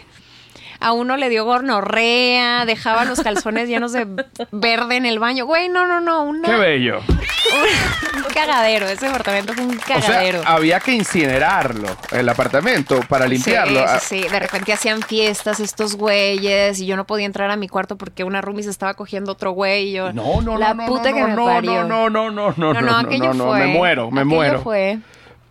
[0.82, 4.06] A uno le dio gornorrea, dejaba los calzones llenos de
[4.50, 5.46] verde en el baño.
[5.46, 6.24] Güey, no, no, no.
[6.24, 6.98] Una, Qué bello.
[7.08, 8.86] un, un cagadero.
[8.88, 10.42] Ese departamento fue un O cagadero.
[10.42, 13.80] sea, había que incinerarlo, el apartamento, para limpiarlo.
[13.80, 14.20] Sí, Ah, sí.
[14.22, 18.24] De repente hacían fiestas estos güeyes y yo no podía entrar a mi cuarto porque
[18.24, 20.12] una roomie se estaba cogiendo otro güey y yo...
[20.12, 21.84] No, no, La no, puta no, que no, me no, parió.
[21.84, 23.58] no, no, no, no, no, No, no, aquello no, fue...
[23.60, 24.62] me muero, me aquello muero.
[24.62, 24.98] fue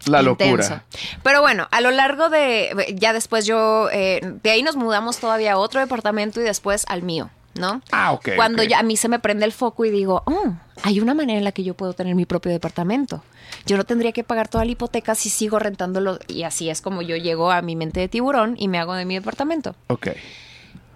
[0.05, 0.83] La locura.
[1.23, 2.95] Pero bueno, a lo largo de...
[2.97, 3.89] Ya después yo...
[3.91, 7.81] eh, de ahí nos mudamos todavía a otro departamento y después al mío, ¿no?
[7.91, 8.29] Ah, ok.
[8.35, 11.37] Cuando ya a mí se me prende el foco y digo, oh, hay una manera
[11.37, 13.23] en la que yo puedo tener mi propio departamento.
[13.65, 16.19] Yo no tendría que pagar toda la hipoteca si sigo rentándolo.
[16.27, 19.05] Y así es como yo llego a mi mente de tiburón y me hago de
[19.05, 19.75] mi departamento.
[19.87, 20.09] Ok.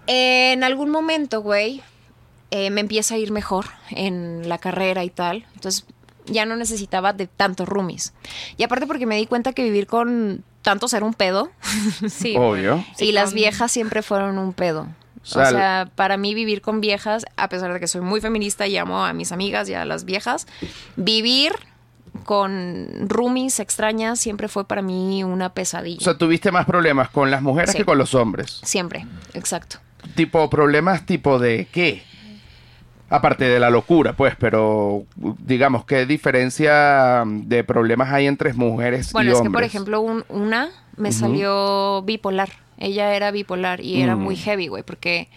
[0.08, 1.82] En algún momento, güey,
[2.50, 5.44] eh, me empieza a ir mejor en la carrera y tal.
[5.54, 5.84] Entonces
[6.26, 8.12] ya no necesitaba de tantos roomies.
[8.56, 11.50] Y aparte porque me di cuenta que vivir con tantos era un pedo.
[12.08, 12.34] Sí.
[12.38, 12.84] Obvio.
[12.98, 14.88] y las viejas siempre fueron un pedo.
[15.22, 18.66] O sea, sea, para mí vivir con viejas, a pesar de que soy muy feminista
[18.68, 20.46] y amo a mis amigas y a las viejas,
[20.96, 21.52] vivir
[22.24, 25.98] con roomies extrañas siempre fue para mí una pesadilla.
[26.00, 27.78] O sea, tuviste más problemas con las mujeres Sí.
[27.78, 28.60] que con los hombres.
[28.62, 29.78] siempre, exacto.
[30.14, 32.02] Tipo, problemas tipo de qué?
[33.08, 39.30] Aparte de la locura, pues, pero digamos, ¿qué diferencia de problemas hay entre mujeres Bueno,
[39.30, 39.50] y es hombres?
[39.50, 42.48] que, por ejemplo, un- una me salió bipolar.
[42.78, 44.20] Ella era bipolar y era Mm.
[44.20, 45.28] muy heavy, güey, porque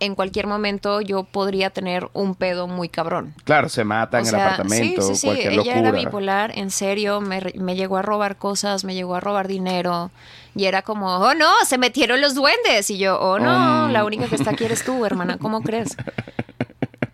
[0.00, 3.32] en cualquier momento yo podría tener un pedo muy cabrón.
[3.44, 5.78] Claro, se mata O en el apartamento, sí, sí, sí, cualquier ella locura.
[5.78, 10.10] era bipolar, en serio, me, me llegó a robar cosas, me llegó a robar dinero.
[10.56, 12.90] Y era como, oh no, se metieron los duendes.
[12.90, 13.92] Y yo, oh no, Mm.
[13.92, 15.96] la única que está aquí eres tú, hermana, ¿cómo crees?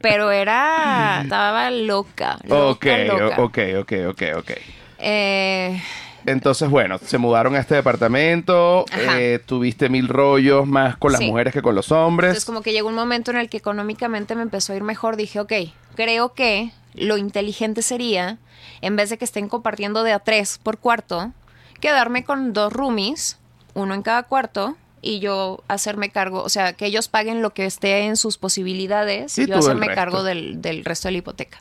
[0.00, 3.42] Pero era, estaba loca, loca, Ok, loca.
[3.42, 4.50] ok, ok, ok, ok.
[4.98, 5.80] Eh,
[6.26, 11.28] Entonces, bueno, se mudaron a este departamento, eh, tuviste mil rollos más con las Sí.
[11.28, 12.28] mujeres que con los hombres.
[12.28, 15.16] Entonces como que llegó un momento en el que económicamente me empezó a ir mejor.
[15.16, 15.52] Dije, ok,
[15.96, 18.36] creo que lo inteligente sería,
[18.82, 21.32] en vez de que estén compartiendo de a tres por cuarto,
[21.80, 23.38] quedarme con dos roomies,
[23.72, 27.66] uno en cada cuarto, y yo hacerme cargo, o sea, que ellos paguen lo que
[27.66, 31.58] esté en sus posibilidades Y yo hacerme cargo del, del resto de la hipoteca.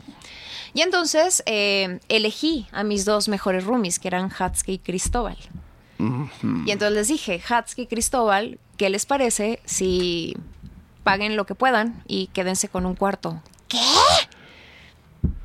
[0.73, 5.37] Y entonces eh, elegí a mis dos mejores roomies, que eran Hatske y Cristóbal.
[6.65, 10.37] Y entonces les dije, Hatske y Cristóbal, ¿qué les parece si
[11.03, 13.41] paguen lo que puedan y quédense con un cuarto?
[13.67, 13.81] ¿Qué?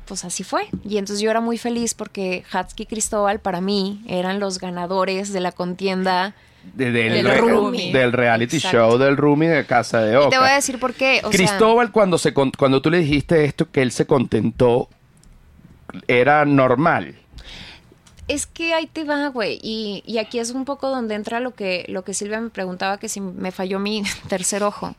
[0.05, 0.69] Pues así fue.
[0.85, 5.33] Y entonces yo era muy feliz porque Hatske y Cristóbal para mí eran los ganadores
[5.33, 6.35] de la contienda.
[6.73, 8.77] De- del, del re- del reality Exacto.
[8.77, 10.29] show del roomie de Casa de Y Oca.
[10.29, 11.19] te voy a decir por qué.
[11.23, 14.89] O sea, Cristóbal, cuando, se con- cuando tú le dijiste esto, que él se contentó,
[16.07, 17.15] era normal.
[18.27, 19.59] Es que ahí te va, güey.
[19.61, 22.97] Y, y aquí es un poco donde entra lo que, lo que Silvia me preguntaba,
[22.97, 24.95] que si me falló mi tercer ojo.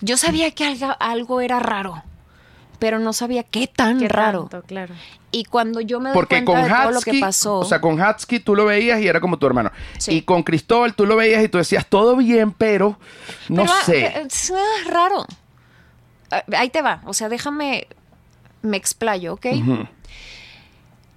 [0.00, 2.02] Yo sabía que algo, algo era raro,
[2.78, 4.48] pero no sabía qué tan Qué raro.
[4.50, 4.94] tanto, claro.
[5.36, 7.58] Y cuando yo me doy Porque cuenta con de todo lo Hatsky, que pasó...
[7.58, 9.70] o sea, con Hatsky tú lo veías y era como tu hermano.
[9.98, 10.12] Sí.
[10.12, 12.98] Y con Cristóbal tú lo veías y tú decías, todo bien, pero
[13.50, 14.06] no pero, ah, sé.
[14.06, 15.26] eh, Es ah, raro.
[16.30, 17.02] Ah, Ahí te va.
[17.04, 17.86] O sea, déjame...
[18.62, 19.46] Me explayo, ¿ok?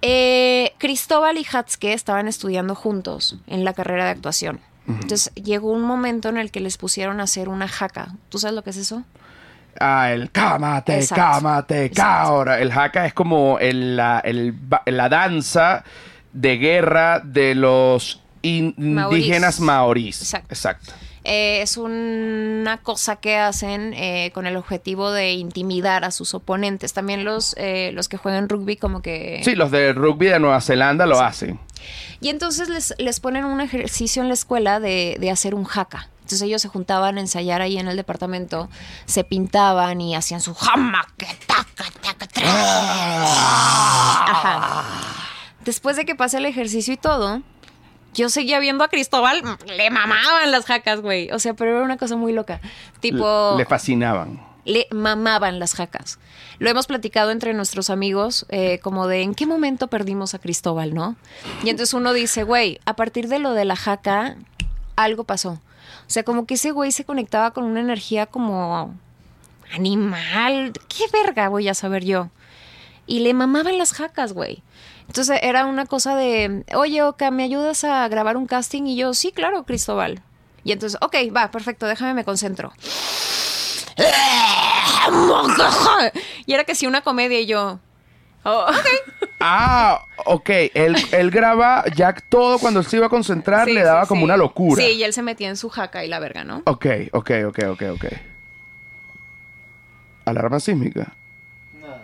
[0.02, 4.60] Eh, Cristóbal y Hatske estaban estudiando juntos en la carrera de actuación.
[4.86, 8.16] Entonces llegó un momento en el que les pusieron a hacer una jaca.
[8.28, 9.04] ¿Tú sabes lo que es eso?
[9.78, 11.22] Ah, el cámate, Exacto.
[11.40, 12.28] cámate, Exacto.
[12.32, 12.60] ahora.
[12.60, 14.54] El haka es como el- la, el
[14.86, 15.84] la danza
[16.32, 20.20] de guerra de los indígenas maorís.
[20.20, 20.46] Exacto.
[20.54, 20.92] Exacto.
[21.22, 26.94] Eh, es una cosa que hacen eh, con el objetivo de intimidar a sus oponentes.
[26.94, 29.42] También los, eh, los que juegan rugby como que...
[29.44, 31.60] Sí, los de rugby de Nueva Zelanda lo hacen.
[32.22, 36.08] Y entonces les, les ponen un ejercicio en la escuela de, de hacer un jaca.
[36.30, 38.68] Entonces ellos se juntaban a ensayar ahí en el departamento,
[39.04, 42.44] se pintaban y hacían su jama, que taca, taca, tra.
[44.30, 44.84] Ajá.
[45.64, 47.42] Después de que pase el ejercicio y todo,
[48.14, 51.32] yo seguía viendo a Cristóbal, le mamaban las jacas, güey.
[51.32, 52.60] O sea, pero era una cosa muy loca.
[53.00, 54.40] Tipo, Le fascinaban.
[54.64, 56.20] le mamaban las jacas.
[56.60, 60.94] Lo hemos platicado entre nuestros amigos, eh, como de en qué momento perdimos a Cristóbal,
[60.94, 61.16] ¿no?
[61.64, 64.36] Y entonces uno dice, güey, a partir de lo de la jaca,
[64.94, 65.60] algo pasó.
[66.00, 68.94] O sea, como que ese güey se conectaba con una energía como
[69.72, 70.72] animal.
[70.88, 72.30] ¿Qué verga voy a saber yo?
[73.06, 74.62] Y le mamaban las jacas, güey.
[75.06, 78.84] Entonces era una cosa de, oye, Oka, ¿me ayudas a grabar un casting?
[78.84, 80.22] Y yo, sí, claro, Cristóbal.
[80.62, 82.72] Y entonces, ok, va, perfecto, déjame me concentro.
[86.46, 87.80] Y era que sí, una comedia y yo.
[88.44, 88.66] Oh.
[89.40, 90.50] Ah, ok.
[90.74, 94.08] Él, él graba ya todo cuando él se iba a concentrar Sí, le daba sí,
[94.08, 94.24] como sí.
[94.24, 94.82] una locura.
[94.82, 96.62] Sí, y él se metía en su jaca y la verga, ¿no?
[96.66, 98.04] Ok, ok, ok, ok, ok.
[100.24, 101.12] ¿Alarma sísmica?
[101.80, 102.02] Nada,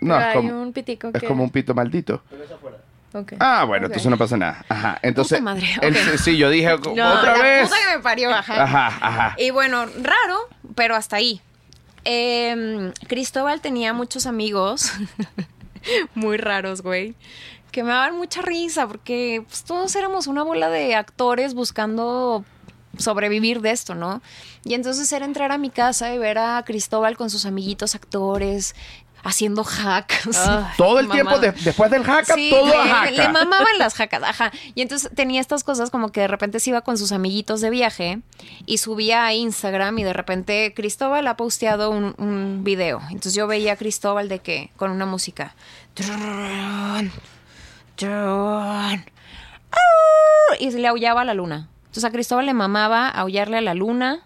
[0.00, 1.26] No, Pero es hay como, un pitico es que...
[1.26, 2.22] como un pito maldito.
[2.30, 2.78] pero es afuera.
[3.14, 3.32] Ok.
[3.40, 3.90] Ah, bueno, Ok.
[3.92, 4.64] entonces no pasa nada.
[4.68, 4.98] Ajá.
[5.02, 6.18] Entonces, madre, él- ok.
[6.18, 7.62] sí, yo dije No, otra la vez.
[7.68, 8.62] puta que me parió, ajá.
[8.62, 9.34] Ajá, ajá.
[9.38, 10.38] Y bueno, raro,
[10.74, 11.40] pero hasta ahí.
[12.04, 14.92] Eh, Cristóbal tenía muchos amigos
[16.14, 17.14] muy raros, güey,
[17.70, 22.44] que me daban mucha risa porque pues, todos éramos una bola de actores buscando
[22.96, 24.22] sobrevivir de esto, ¿no?
[24.64, 28.74] Y entonces era entrar a mi casa y ver a Cristóbal con sus amiguitos actores
[29.24, 30.28] haciendo hacks.
[30.46, 32.04] Ay, Todo el tiempo de- después del
[32.34, 33.10] Sí, todo le, a jaca.
[33.10, 34.52] le mamaban las jacas, ajá.
[34.74, 37.70] Y entonces tenía estas cosas como que de repente se iba con sus amiguitos de
[37.70, 38.20] viaje
[38.66, 43.00] y subía a Instagram y de repente Cristóbal ha posteado un, un video.
[43.08, 45.54] Entonces yo veía a Cristóbal de que con una música.
[45.94, 47.10] Trun,
[47.96, 49.04] trun,
[49.70, 51.68] au, Y le aullaba a la luna.
[51.86, 54.20] Entonces a Cristóbal le mamaba aullarle a la luna.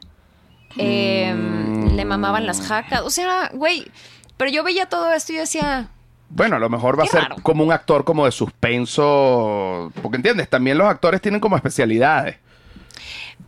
[0.76, 1.95] eh, Mm.
[1.97, 3.03] Le mamaban las jacas.
[3.03, 3.86] O sea, güey.
[4.36, 5.88] Pero yo veía todo esto y yo decía,
[6.30, 7.36] Bueno, a lo mejor va a ser raro.
[7.42, 9.92] como un actor como de suspenso.
[10.02, 12.36] Porque entiendes, también los actores tienen como especialidades.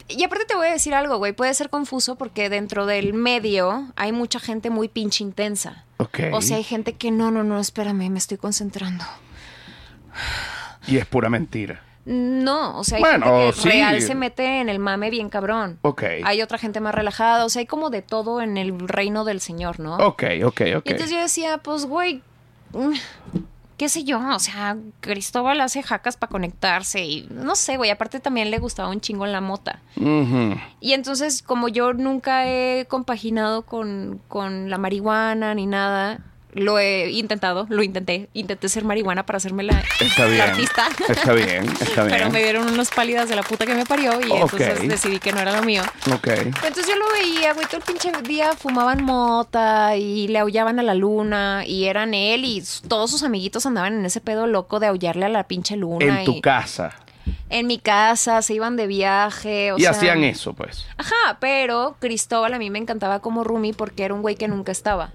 [0.09, 3.87] Y aparte te voy a decir algo, güey, puede ser confuso porque dentro del medio
[3.97, 5.85] hay mucha gente muy pinche intensa.
[6.33, 9.05] O sea, hay gente que no, no, no, espérame, me estoy concentrando.
[10.87, 11.81] Y es pura mentira.
[12.07, 13.69] No, o sea, hay Bueno, gente que sí.
[13.69, 15.79] real se mete en el mame bien cabrón.
[15.83, 16.03] Ok.
[16.25, 19.41] Hay otra gente más relajada, o sea, hay como de todo en el reino del
[19.41, 19.97] Señor, ¿no?
[19.97, 20.87] Ok, ok, ok.
[20.87, 22.23] Y entonces yo decía, pues, güey,
[22.73, 22.93] mm,
[23.79, 28.21] qué sé yo, o sea, Cristóbal hace jacas para conectarse y no sé, güey, aparte
[28.21, 29.81] también le gustaba un chingo la mota.
[30.81, 36.21] Y entonces, como yo nunca he compaginado con, con la marihuana ni nada,
[36.55, 38.29] lo he intentado, lo intenté.
[38.33, 40.89] Intenté ser marihuana para hacerme la, Está la artista.
[41.09, 42.19] Está bien, está bien.
[42.19, 45.33] Pero me dieron unas pálidas de la puta que me parió y entonces decidí que
[45.33, 45.83] no era lo mío.
[46.13, 46.29] Ok.
[46.29, 50.83] Entonces yo lo veía, güey, todo el pinche día fumaban mota y le aullaban a
[50.83, 54.87] la luna y eran él y todos sus amiguitos andaban en ese pedo loco de
[54.87, 56.21] aullarle a la pinche luna.
[56.21, 56.93] En tu casa.
[57.49, 59.73] En mi casa, se iban de viaje.
[59.73, 60.87] O y sea, hacían eso, pues.
[60.97, 64.73] Ajá, pero Cristóbal a mí me encantaba como roomie porque era un güey que nunca
[64.73, 65.13] estaba.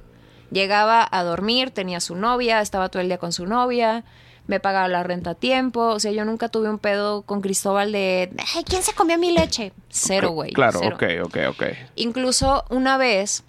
[0.51, 4.03] Llegaba a dormir, tenía su novia, estaba todo el día con su novia,
[4.47, 5.81] me pagaba la renta a tiempo.
[5.81, 9.31] O sea, yo nunca tuve un pedo con Cristóbal de, ay, ¿quién se comió mi
[9.31, 9.71] leche?
[9.89, 10.51] Cero, güey.
[10.53, 10.95] Claro, cero.
[10.95, 11.63] ok, ok, ok.
[11.95, 13.43] Incluso una vez,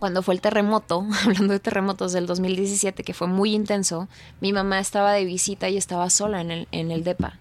[0.00, 4.08] cuando fue el terremoto, hablando de terremotos del 2017, que fue muy intenso,
[4.40, 7.38] mi mamá estaba de visita y estaba sola en el, en el DEPA.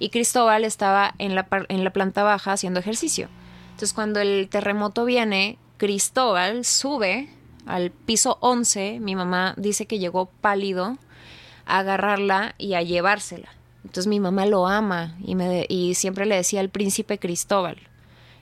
[0.00, 3.28] Y Cristóbal estaba en la, en la planta baja haciendo ejercicio.
[3.70, 7.28] Entonces, cuando el terremoto viene, Cristóbal sube
[7.66, 8.98] al piso 11.
[9.00, 10.96] Mi mamá dice que llegó pálido
[11.66, 13.48] a agarrarla y a llevársela.
[13.84, 17.76] Entonces, mi mamá lo ama y, me de- y siempre le decía el príncipe Cristóbal.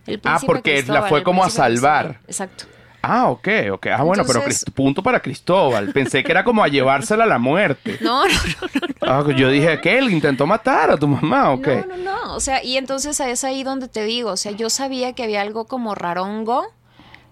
[0.06, 2.04] El Ah, príncipe porque la Cristóbal, fue el como a salvar.
[2.24, 2.24] Cristóbal.
[2.28, 2.64] Exacto.
[3.02, 3.86] Ah, ok, ok.
[3.96, 5.90] Ah, bueno, pero Entonces- punto para Cristóbal.
[5.92, 7.96] Pensé que era como a llevársela a la muerte.
[8.02, 11.66] No, no, no, Ah, yo dije que él intentó matar a tu mamá, ok.
[11.66, 12.34] no, no, no.
[12.34, 15.40] O sea, y entonces es ahí donde te digo, o sea, yo sabía que había
[15.40, 16.66] algo como rarongo,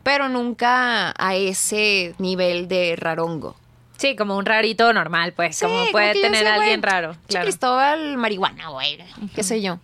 [0.03, 3.57] pero nunca a ese nivel de rarongo.
[3.99, 5.57] Sí, como un rarito normal, pues.
[5.57, 7.17] Sí, como puede tener decía, alguien raro.
[7.27, 7.45] Claro.
[7.45, 8.99] Cristóbal marihuana, güey,
[9.35, 9.81] qué sé yo.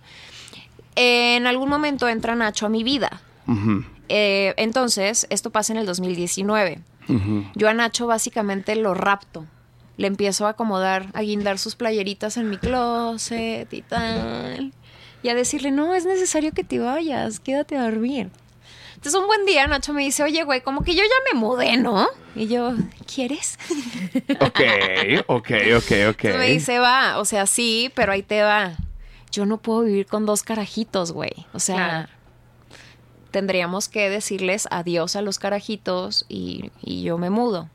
[0.97, 3.21] En algún momento entra Nacho a mi vida.
[4.09, 6.79] Eh, entonces, esto pasa en el 2019.
[7.09, 7.45] ujú.
[7.55, 9.47] Yo a Nacho básicamente lo rapto.
[9.97, 14.73] Le empiezo a acomodar, a guindar sus playeritas en mi closet y tal.
[15.23, 18.31] Y a decirle, no, es necesario que te vayas, quédate a dormir.
[19.05, 21.77] Entonces un buen día Nacho me dice, oye, güey, como que yo ya me mudé,
[21.77, 22.09] ¿no?
[22.35, 22.73] Y yo,
[23.13, 23.59] ¿quieres?
[24.41, 24.61] Ok,
[25.27, 26.25] ok, ok, ok.
[26.25, 28.73] Entonces me dice, va, o sea, sí, pero ahí te va.
[29.31, 31.35] Yo no puedo vivir con dos carajitos, güey.
[31.53, 32.09] O sea, Claro.
[33.31, 37.69] tendríamos que decirles adiós a los carajitos y, y yo me mudo.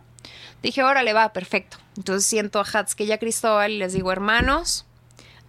[0.64, 1.78] Dije, órale, va, perfecto.
[1.96, 4.88] Entonces siento a Hatske y a Cristóbal y les digo, hermanos,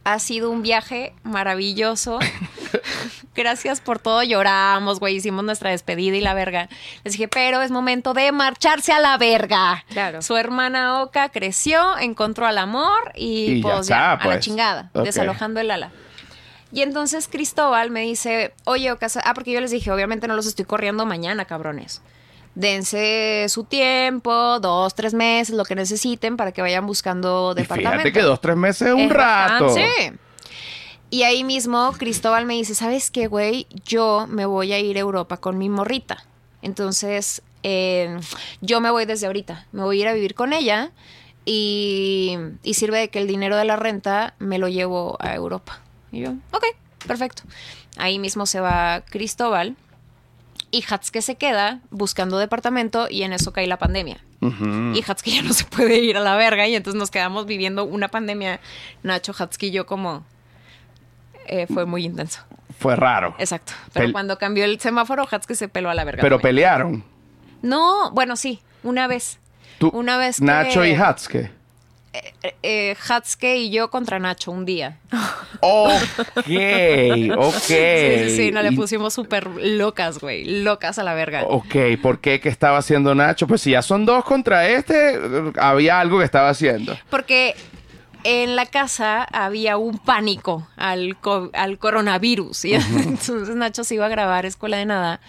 [0.05, 2.19] ha sido un viaje maravilloso.
[3.35, 4.23] Gracias por todo.
[4.23, 5.17] Lloramos, güey.
[5.17, 6.69] Hicimos nuestra despedida y la verga.
[7.05, 9.85] Les dije, pero es momento de marcharse a la verga.
[9.91, 10.23] Claro.
[10.23, 14.23] Su hermana Oka creció, encontró al amor y, Y ya pues ya, está, a la
[14.23, 14.41] pues.
[14.45, 15.91] chingada, desalojando el ala.
[16.73, 20.47] Y entonces Cristóbal me dice, oye, Oka, ah, porque yo les dije, obviamente no los
[20.47, 22.01] estoy corriendo mañana, cabrones.
[22.55, 27.93] Dense su tiempo, dos, tres meses, lo que necesiten para que vayan buscando Y departamento.
[28.03, 29.67] fíjate que dos, tres meses es un Es rato.
[29.67, 30.15] bastante.
[31.11, 33.67] Y ahí mismo Cristóbal me dice, ¿sabes qué, güey?
[33.85, 36.25] Yo me voy a ir a Europa con mi morrita.
[36.63, 38.17] Entonces, eh,
[38.61, 39.67] yo me voy desde ahorita.
[39.73, 40.91] Me voy a ir a vivir con ella
[41.45, 45.81] y, y sirve de que el dinero de la renta me lo llevo a Europa.
[46.13, 46.65] Y yo, ok,
[47.07, 47.43] perfecto.
[47.97, 49.77] Ahí mismo se va Cristóbal
[50.71, 54.19] y Hatske se queda buscando departamento y en eso cae la pandemia.
[54.93, 57.85] Y Hatske ya no se puede ir a la verga y entonces nos quedamos viviendo
[57.85, 58.61] una pandemia.
[59.03, 60.25] Nacho, Hatske y yo como...
[61.47, 62.41] eh, fue muy intenso.
[62.79, 63.35] Fue raro.
[63.39, 63.73] Exacto.
[63.93, 66.23] Pero Pel- cuando cambió el semáforo, Hatske se peló a la verga.
[66.23, 66.49] Pero también.
[66.49, 67.05] pelearon.
[67.63, 69.39] No, bueno, sí, una vez.
[69.79, 71.51] Tú, Una vez que- Nacho y Hatske.
[72.13, 74.99] Eh, eh, Hatske y yo contra Nacho un día.
[75.61, 75.97] Ok,
[77.37, 77.55] ok.
[77.61, 80.63] Sí, sí, sí, nos le pusimos súper locas, güey.
[80.63, 81.45] Locas a la verga.
[81.45, 82.41] Ok, ¿por qué?
[82.41, 83.47] ¿Qué estaba haciendo Nacho?
[83.47, 85.19] Pues si ya son dos contra este,
[85.59, 86.99] había algo que estaba haciendo.
[87.11, 87.55] Porque
[88.25, 92.65] en la casa había un pánico al, co- al coronavirus.
[92.65, 95.21] Y entonces Nacho se iba a grabar Escuela de Nada.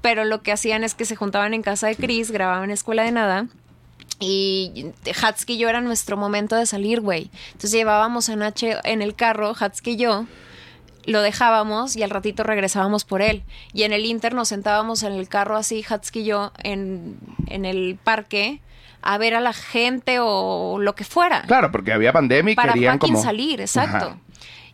[0.00, 3.12] Pero lo que hacían es que se juntaban en casa de Chris, grababan Escuela de
[3.12, 3.46] Nada.
[4.20, 4.92] Y
[5.22, 7.30] Hatske y yo era nuestro momento de salir, güey.
[7.46, 10.26] Entonces llevábamos a Nacho en el carro, Hatske y yo.
[11.04, 13.42] Lo dejábamos y al ratito regresábamos por él.
[13.72, 17.64] Y en el Inter nos sentábamos en el carro así, Hatske y yo, en, en
[17.64, 18.60] el parque,
[19.00, 22.72] a ver a la gente o lo que fuera Claro, porque había pandemia y para
[22.72, 23.22] querían como...
[23.22, 24.06] salir, exacto.
[24.06, 24.18] Ajá.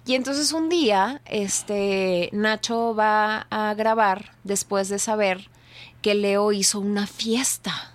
[0.06, 5.48] Y entonces un día, este, Nacho va a grabar después de saber
[6.02, 7.93] que Leo hizo una fiesta.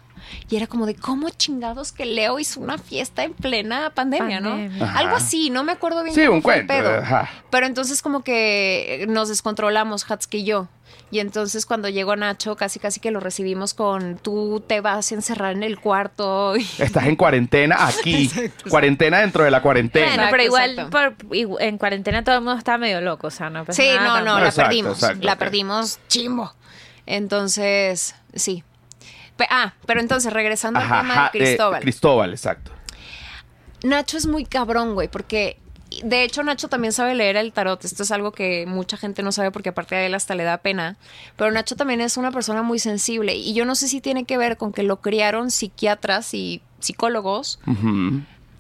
[0.50, 4.78] Y era como de, ¿cómo chingados que Leo hizo una fiesta en plena pandemia, Pandemia.
[4.80, 4.86] no?
[4.86, 5.00] Ajá.
[5.00, 6.90] Algo así, no me acuerdo bien Sí, cómo un fue el cuento.
[6.90, 7.00] pedo.
[7.02, 7.30] ajá.
[7.50, 10.68] Pero entonces como que nos descontrolamos, Hatske y yo.
[11.12, 15.16] Y entonces cuando llegó Nacho, casi casi que lo recibimos con, tú te vas a
[15.16, 16.56] encerrar en el cuarto.
[16.58, 18.30] y- Estás en cuarentena aquí.
[18.70, 20.08] Cuarentena dentro de la cuarentena.
[20.16, 21.16] Bueno, pero igual por-
[21.62, 24.40] en cuarentena todo el mundo está medio loco, o sea, no Sí, nada no, no,
[24.40, 24.94] la Exacto, perdimos.
[25.00, 26.54] exacto, la perdimos chimbo.
[27.08, 28.64] Entonces, sí.
[29.50, 31.82] Ah, pero entonces, regresando Ajá, al tema ajá, de eh, Cristóbal.
[31.82, 32.72] Cristóbal, exacto.
[33.84, 35.58] Nacho es muy cabrón, güey, porque
[36.04, 37.84] de hecho Nacho también sabe leer el tarot.
[37.84, 40.58] Esto es algo que mucha gente no sabe porque aparte de él hasta le da
[40.58, 40.98] pena.
[41.36, 44.38] Pero Nacho también es una persona muy sensible y yo no sé si tiene que
[44.38, 47.60] ver con que lo criaron psiquiatras y psicólogos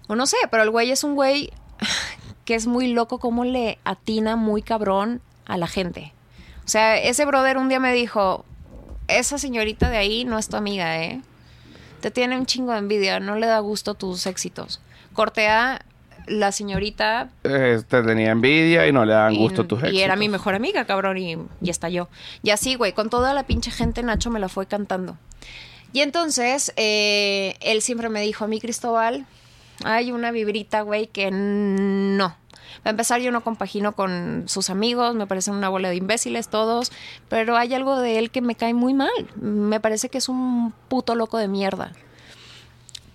[0.07, 1.51] o no sé, pero el güey es un güey
[2.45, 6.13] que es muy loco como le atina muy cabrón a la gente.
[6.65, 8.45] O sea, ese brother un día me dijo,
[9.09, 11.21] esa señorita de ahí no es tu amiga, ¿eh?
[12.01, 14.79] Te tiene un chingo de envidia, no le da gusto tus éxitos.
[15.13, 15.81] Cortea,
[16.27, 17.29] la señorita...
[17.43, 20.17] Eh, te tenía envidia y no le daban y- gusto tus y, era éxitos.
[20.19, 22.07] mi mejor amiga, cabrón, y, y estalló.
[22.43, 25.17] Y así, güey, con toda la pinche gente, Nacho me la fue cantando.
[25.91, 29.25] Y entonces, eh, él siempre me dijo a mí, Cristóbal,
[29.83, 32.35] hay una vibrita, güey, que no.
[32.77, 36.47] Va a empezar, yo no compagino con sus amigos, me parecen una bola de imbéciles
[36.49, 36.91] todos,
[37.27, 39.09] pero hay algo de él que me cae muy mal.
[39.35, 41.91] Me parece que es un puto loco de mierda.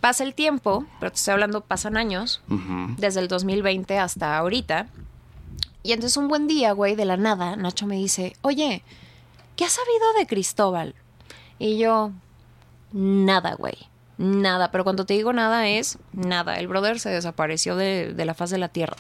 [0.01, 2.95] Pasa el tiempo, pero te estoy hablando, pasan años, Ujú.
[2.99, 4.87] desde el 2020 hasta ahorita.
[5.83, 8.83] Y entonces un buen día, güey, de la nada, Nacho me dice, oye,
[9.57, 10.95] ¿qué has sabido de Cristóbal?
[11.59, 12.11] Y yo,
[12.93, 13.77] nada, güey,
[14.19, 14.71] nada.
[14.71, 16.57] Pero cuando te digo nada es nada.
[16.57, 18.97] El brother se desapareció de, de la faz de la tierra.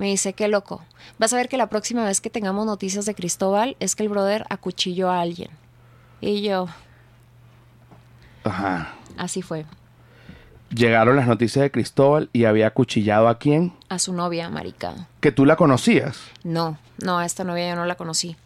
[0.00, 0.80] Me dice, qué loco.
[1.18, 4.08] Vas a ver que la próxima vez que tengamos noticias de Cristóbal es que el
[4.08, 5.50] brother acuchilló a alguien.
[6.22, 6.68] Y yo,
[8.44, 8.94] Ajá.
[9.18, 9.66] así fue.
[10.74, 13.74] Llegaron las noticias de Cristóbal y había acuchillado a quién?
[13.90, 15.06] A su novia, marica.
[15.20, 16.18] Que tú la conocías.
[16.44, 18.36] No, no, a esta novia yo no la conocí.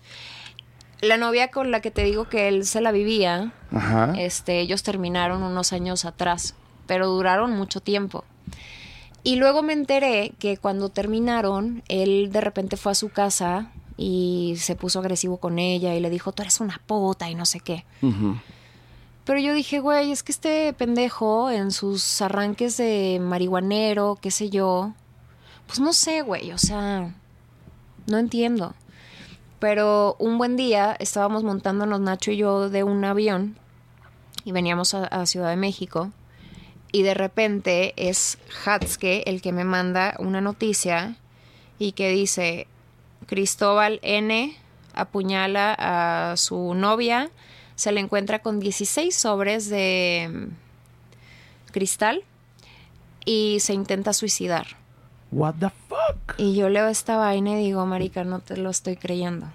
[1.02, 4.14] La novia con la que te digo que él se la vivía, Ajá.
[4.18, 6.57] este, ellos terminaron unos años atrás,
[6.88, 8.24] pero duraron mucho tiempo.
[9.25, 14.55] Y luego me enteré que cuando terminaron, él de repente fue a su casa y
[14.59, 17.61] se puso agresivo con ella y le dijo, tú eres una puta y no sé
[17.61, 17.87] qué.
[19.25, 24.51] Pero yo dije, güey, es que este pendejo en sus arranques de marihuanero, qué sé
[24.51, 24.93] yo,
[25.66, 27.14] pues no sé, güey, o sea,
[28.07, 28.75] no entiendo.
[29.59, 33.57] Pero un buen día estábamos montándonos Nacho y yo de un avión
[34.45, 36.11] y veníamos a, a Ciudad de México
[36.95, 41.16] y de repente es Hatske el que me manda una noticia
[41.76, 42.68] y que dice
[43.26, 44.57] Cristóbal N
[44.95, 47.30] apuñala a su novia,
[47.74, 52.22] se le encuentra con 16 sobres de mm, cristal
[53.24, 54.68] y se intenta suicidar.
[55.32, 56.34] What the fuck?
[56.38, 59.47] Y yo leo esta vaina y digo, marica, no te lo estoy creyendo.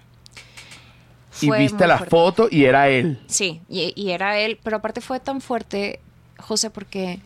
[1.42, 2.10] Y Fue viste muy la fuerte.
[2.10, 3.18] foto y era él.
[3.28, 6.02] Sí, y, y era él, pero aparte fue tan fuerte,
[6.42, 7.20] José, porque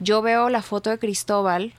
[0.00, 1.72] yo veo la foto de Cristóbal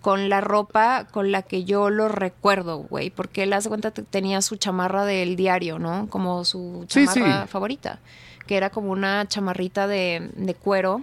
[0.00, 4.02] con la ropa con la que yo lo recuerdo, güey, porque él hace cuenta que
[4.02, 6.08] tenía su chamarra del diario, ¿no?
[6.10, 7.48] Como su Sí, chamarra sí.
[7.48, 8.00] favorita,
[8.46, 11.02] que era como una chamarrita de, de cuero.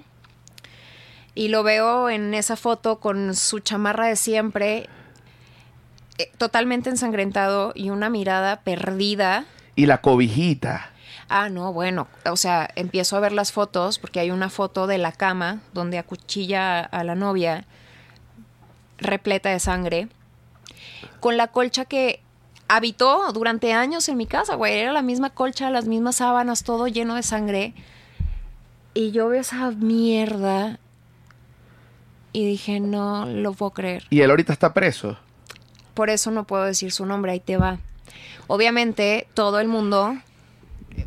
[1.36, 4.89] Y lo veo en esa foto con su chamarra de siempre,
[6.17, 9.45] eh, totalmente ensangrentado y una mirada perdida.
[9.77, 10.89] Y la cobijita.
[11.30, 14.97] Ah, no, bueno, o sea, empiezo a ver las fotos porque hay una foto de
[14.97, 17.65] la cama donde acuchilla a, la novia
[18.97, 20.09] repleta de sangre
[21.19, 22.21] con la colcha que
[22.67, 26.88] habitó durante años en mi casa, güey, era la misma colcha, las mismas sábanas, todo
[26.88, 27.73] lleno de sangre.
[28.95, 30.80] Y yo veo esa mierda
[32.34, 34.03] y dije, no lo puedo creer.
[34.09, 35.17] Y él ahorita está preso.
[35.93, 37.77] Por eso no puedo decir su nombre, ahí te va.
[38.47, 40.17] Obviamente, todo el mundo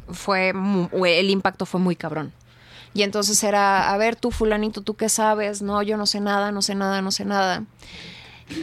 [0.08, 2.32] fue, el impacto fue muy cabrón.
[2.94, 5.62] Y entonces era, a ver, tú fulanito, ¿tú qué sabes?
[5.62, 7.64] No, yo no sé nada, no sé nada, no sé nada.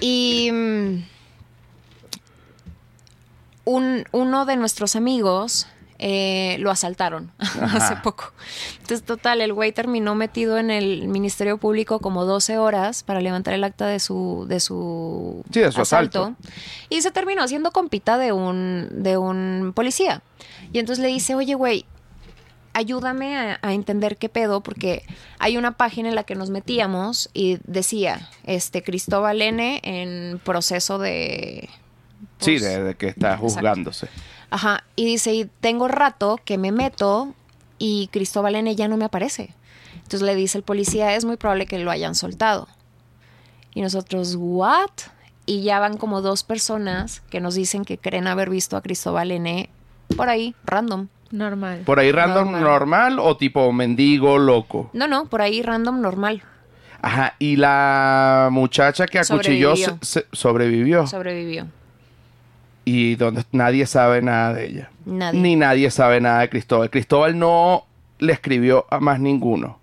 [0.02, 1.04] Y mm,
[3.66, 5.68] un, uno de nuestros amigos
[6.02, 8.32] eh, lo asaltaron hace poco.
[8.80, 13.54] Entonces, total, el güey terminó metido en el Ministerio Público como 12 horas para levantar
[13.54, 16.36] el acta de su, de su, Sí, de su asalto.
[16.90, 20.22] Y se terminó haciendo compita de un, de un policía.
[20.72, 21.86] Y entonces le dice, oye, güey,
[22.74, 25.04] ayúdame a, a entender qué pedo, porque
[25.40, 31.00] hay una página en la que nos metíamos y decía, este, Cristóbal N en proceso
[31.00, 31.70] de...
[32.40, 34.08] Sí, pues, de, de que está juzgándose.
[34.52, 37.34] Ajá, y dice, y tengo rato que me meto
[37.78, 39.54] y Cristóbal N ya no me aparece.
[39.96, 42.68] Entonces le dice el policía, es muy probable que lo hayan soltado.
[43.74, 44.90] Y nosotros, ¿what?
[45.46, 49.32] Y ya van como dos personas que nos dicen que creen haber visto a Cristóbal
[49.32, 49.70] N
[50.16, 51.08] por ahí, random.
[51.32, 51.82] Normal.
[51.86, 52.62] Por ahí random normal.
[52.64, 53.20] Normal.
[53.20, 54.90] o tipo mendigo loco.
[54.94, 56.42] No, no, por ahí random normal.
[57.02, 59.98] Ajá, y la muchacha que acuchilló se- Sobrevivió.
[60.02, 61.08] se- sobrevivió.
[61.08, 61.68] Sobrevivió.
[62.86, 64.90] y donde nadie sabe nada de ella.
[65.06, 65.40] Nadie.
[65.40, 66.90] Ni nadie sabe nada de Cristóbal.
[66.90, 67.86] Cristóbal no
[68.18, 69.78] le escribió a más ninguno.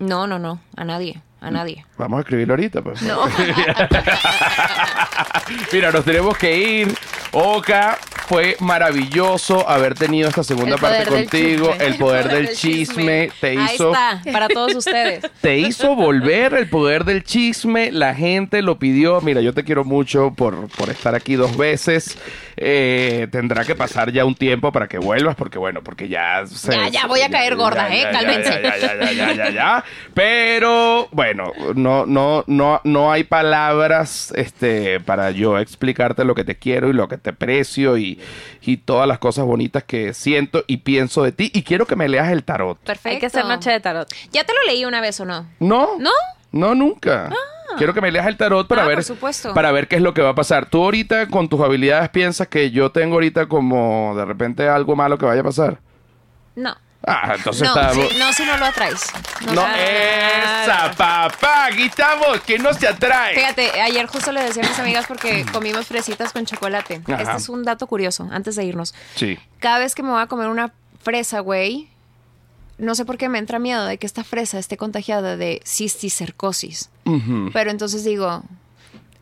[0.00, 1.86] No, no, no, a nadie, a nadie.
[1.96, 3.00] Vamos a escribirlo ahorita, pues.
[3.02, 3.20] No.
[5.72, 6.94] Mira, nos tenemos que ir.
[7.32, 11.70] Oka, fue maravilloso haber tenido esta segunda El parte contigo.
[11.72, 11.86] chisme.
[11.86, 15.24] El poder del chisme te Ahí hizo está, para todos ustedes.
[15.40, 17.92] te hizo volver el poder del chisme.
[17.92, 19.20] La gente lo pidió.
[19.20, 22.16] Mira, yo te quiero mucho por, por estar aquí dos veces.
[22.56, 26.46] Eh, tendrá que pasar ya un tiempo para que vuelvas, porque bueno, porque ya.
[26.46, 28.08] se- Ya, ya voy a caer gorda, ¿eh?
[28.10, 28.60] Cálmense.
[28.62, 29.84] Ya, ya, ya, ya, ya, ya.
[30.14, 36.56] Pero bueno, no, no, no, no hay palabras este, para yo explicarte lo que te
[36.56, 38.20] quiero y lo que te aprecio y,
[38.62, 41.50] y todas las cosas bonitas que siento y pienso de ti.
[41.54, 42.78] Y quiero que me leas el tarot.
[42.78, 43.08] Perfecto.
[43.10, 44.08] Hay que hacer noche de tarot.
[44.32, 45.46] ¿Ya te lo leí una vez o no?
[45.60, 45.98] No.
[45.98, 46.10] ¿No?
[46.50, 47.30] No, nunca.
[47.76, 49.52] Quiero que me leas el tarot para Ah, ver por supuesto.
[49.52, 50.66] para ver qué es lo que va a pasar.
[50.70, 55.18] Tú ahorita con tus habilidades piensas que yo tengo ahorita como de repente algo malo
[55.18, 55.78] que vaya a pasar.
[56.56, 56.74] No.
[57.06, 59.00] Ah, entonces no, está sí, no, si no lo atraes.
[59.46, 63.34] No, No, esa papá, aquí estamos, que no se atrae.
[63.34, 67.00] Fíjate, ayer justo le decía a mis amigas porque comimos fresitas con chocolate.
[67.06, 67.22] Ajá.
[67.22, 68.94] Este es un dato curioso, antes de irnos.
[69.14, 69.38] Sí.
[69.60, 70.72] Cada vez que me voy a comer una
[71.02, 71.88] fresa, güey,
[72.78, 76.90] no sé por qué me entra miedo de que esta fresa esté contagiada de cisticercosis.
[77.04, 77.50] Ujú.
[77.52, 78.42] Pero entonces digo,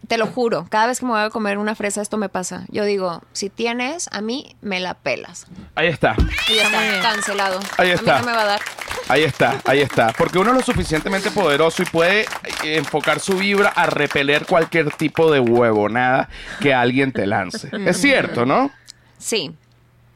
[0.06, 2.64] te lo juro, cada vez que me voy a comer una fresa esto me pasa.
[2.68, 5.46] Yo digo, si tienes, a mí me la pelas.
[5.74, 6.16] Ahí está.
[6.50, 7.60] Y ya Está cancelado.
[7.78, 8.14] Ahí A está.
[8.14, 8.60] mí no me va a dar.
[9.08, 10.12] Ahí está, ahí está.
[10.18, 14.90] Porque uno es lo suficientemente poderoso y puede eh, enfocar su vibra a repeler cualquier
[14.92, 16.28] tipo de huevonada
[16.60, 17.70] que alguien te lance.
[17.86, 18.70] Es cierto, ¿no?
[19.18, 19.54] Sí.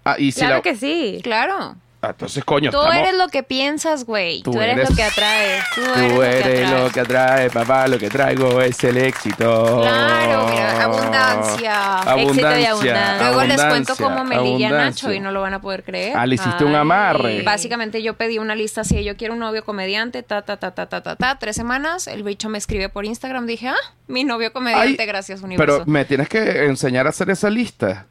[0.05, 1.21] Ah, y si Claro la- que sí.
[1.23, 1.77] Claro.
[2.02, 4.43] Ah, entonces, coño, Tú estamos- eres lo que piensas, güey.
[4.43, 5.62] Tú Tú eres, eres- lo que atraes.
[5.74, 9.81] Tú Tú eres, lo que atrae, papá, lo que traigo es el éxito.
[9.82, 12.01] Claro, mira, abundancia.
[12.16, 13.18] Éxito y abundancia.
[13.18, 14.70] Luego les cuento cómo me ligué a.
[14.70, 16.16] Nacho y no lo van a poder creer.
[16.16, 17.43] Ah, le hiciste un amarre.
[17.43, 20.70] Básicamente yo pedí una lista así, de, yo quiero un novio comediante, ta, ta, ta,
[20.70, 23.74] ta, ta, ta, ta, tres semanas, el bicho me escribe por Instagram, dije, ah,
[24.06, 25.78] mi novio comediante, Ay, gracias universo.
[25.81, 28.06] Pero me tienes que enseñar a hacer esa lista.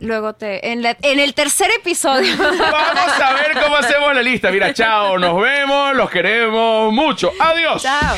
[0.00, 2.36] Luego te, en, la- en el tercer episodio.
[2.38, 4.50] Vamos a ver cómo hacemos la lista.
[4.50, 7.32] Mira, chao, nos vemos, los queremos mucho.
[7.40, 7.82] Adiós.
[7.82, 8.16] Chao.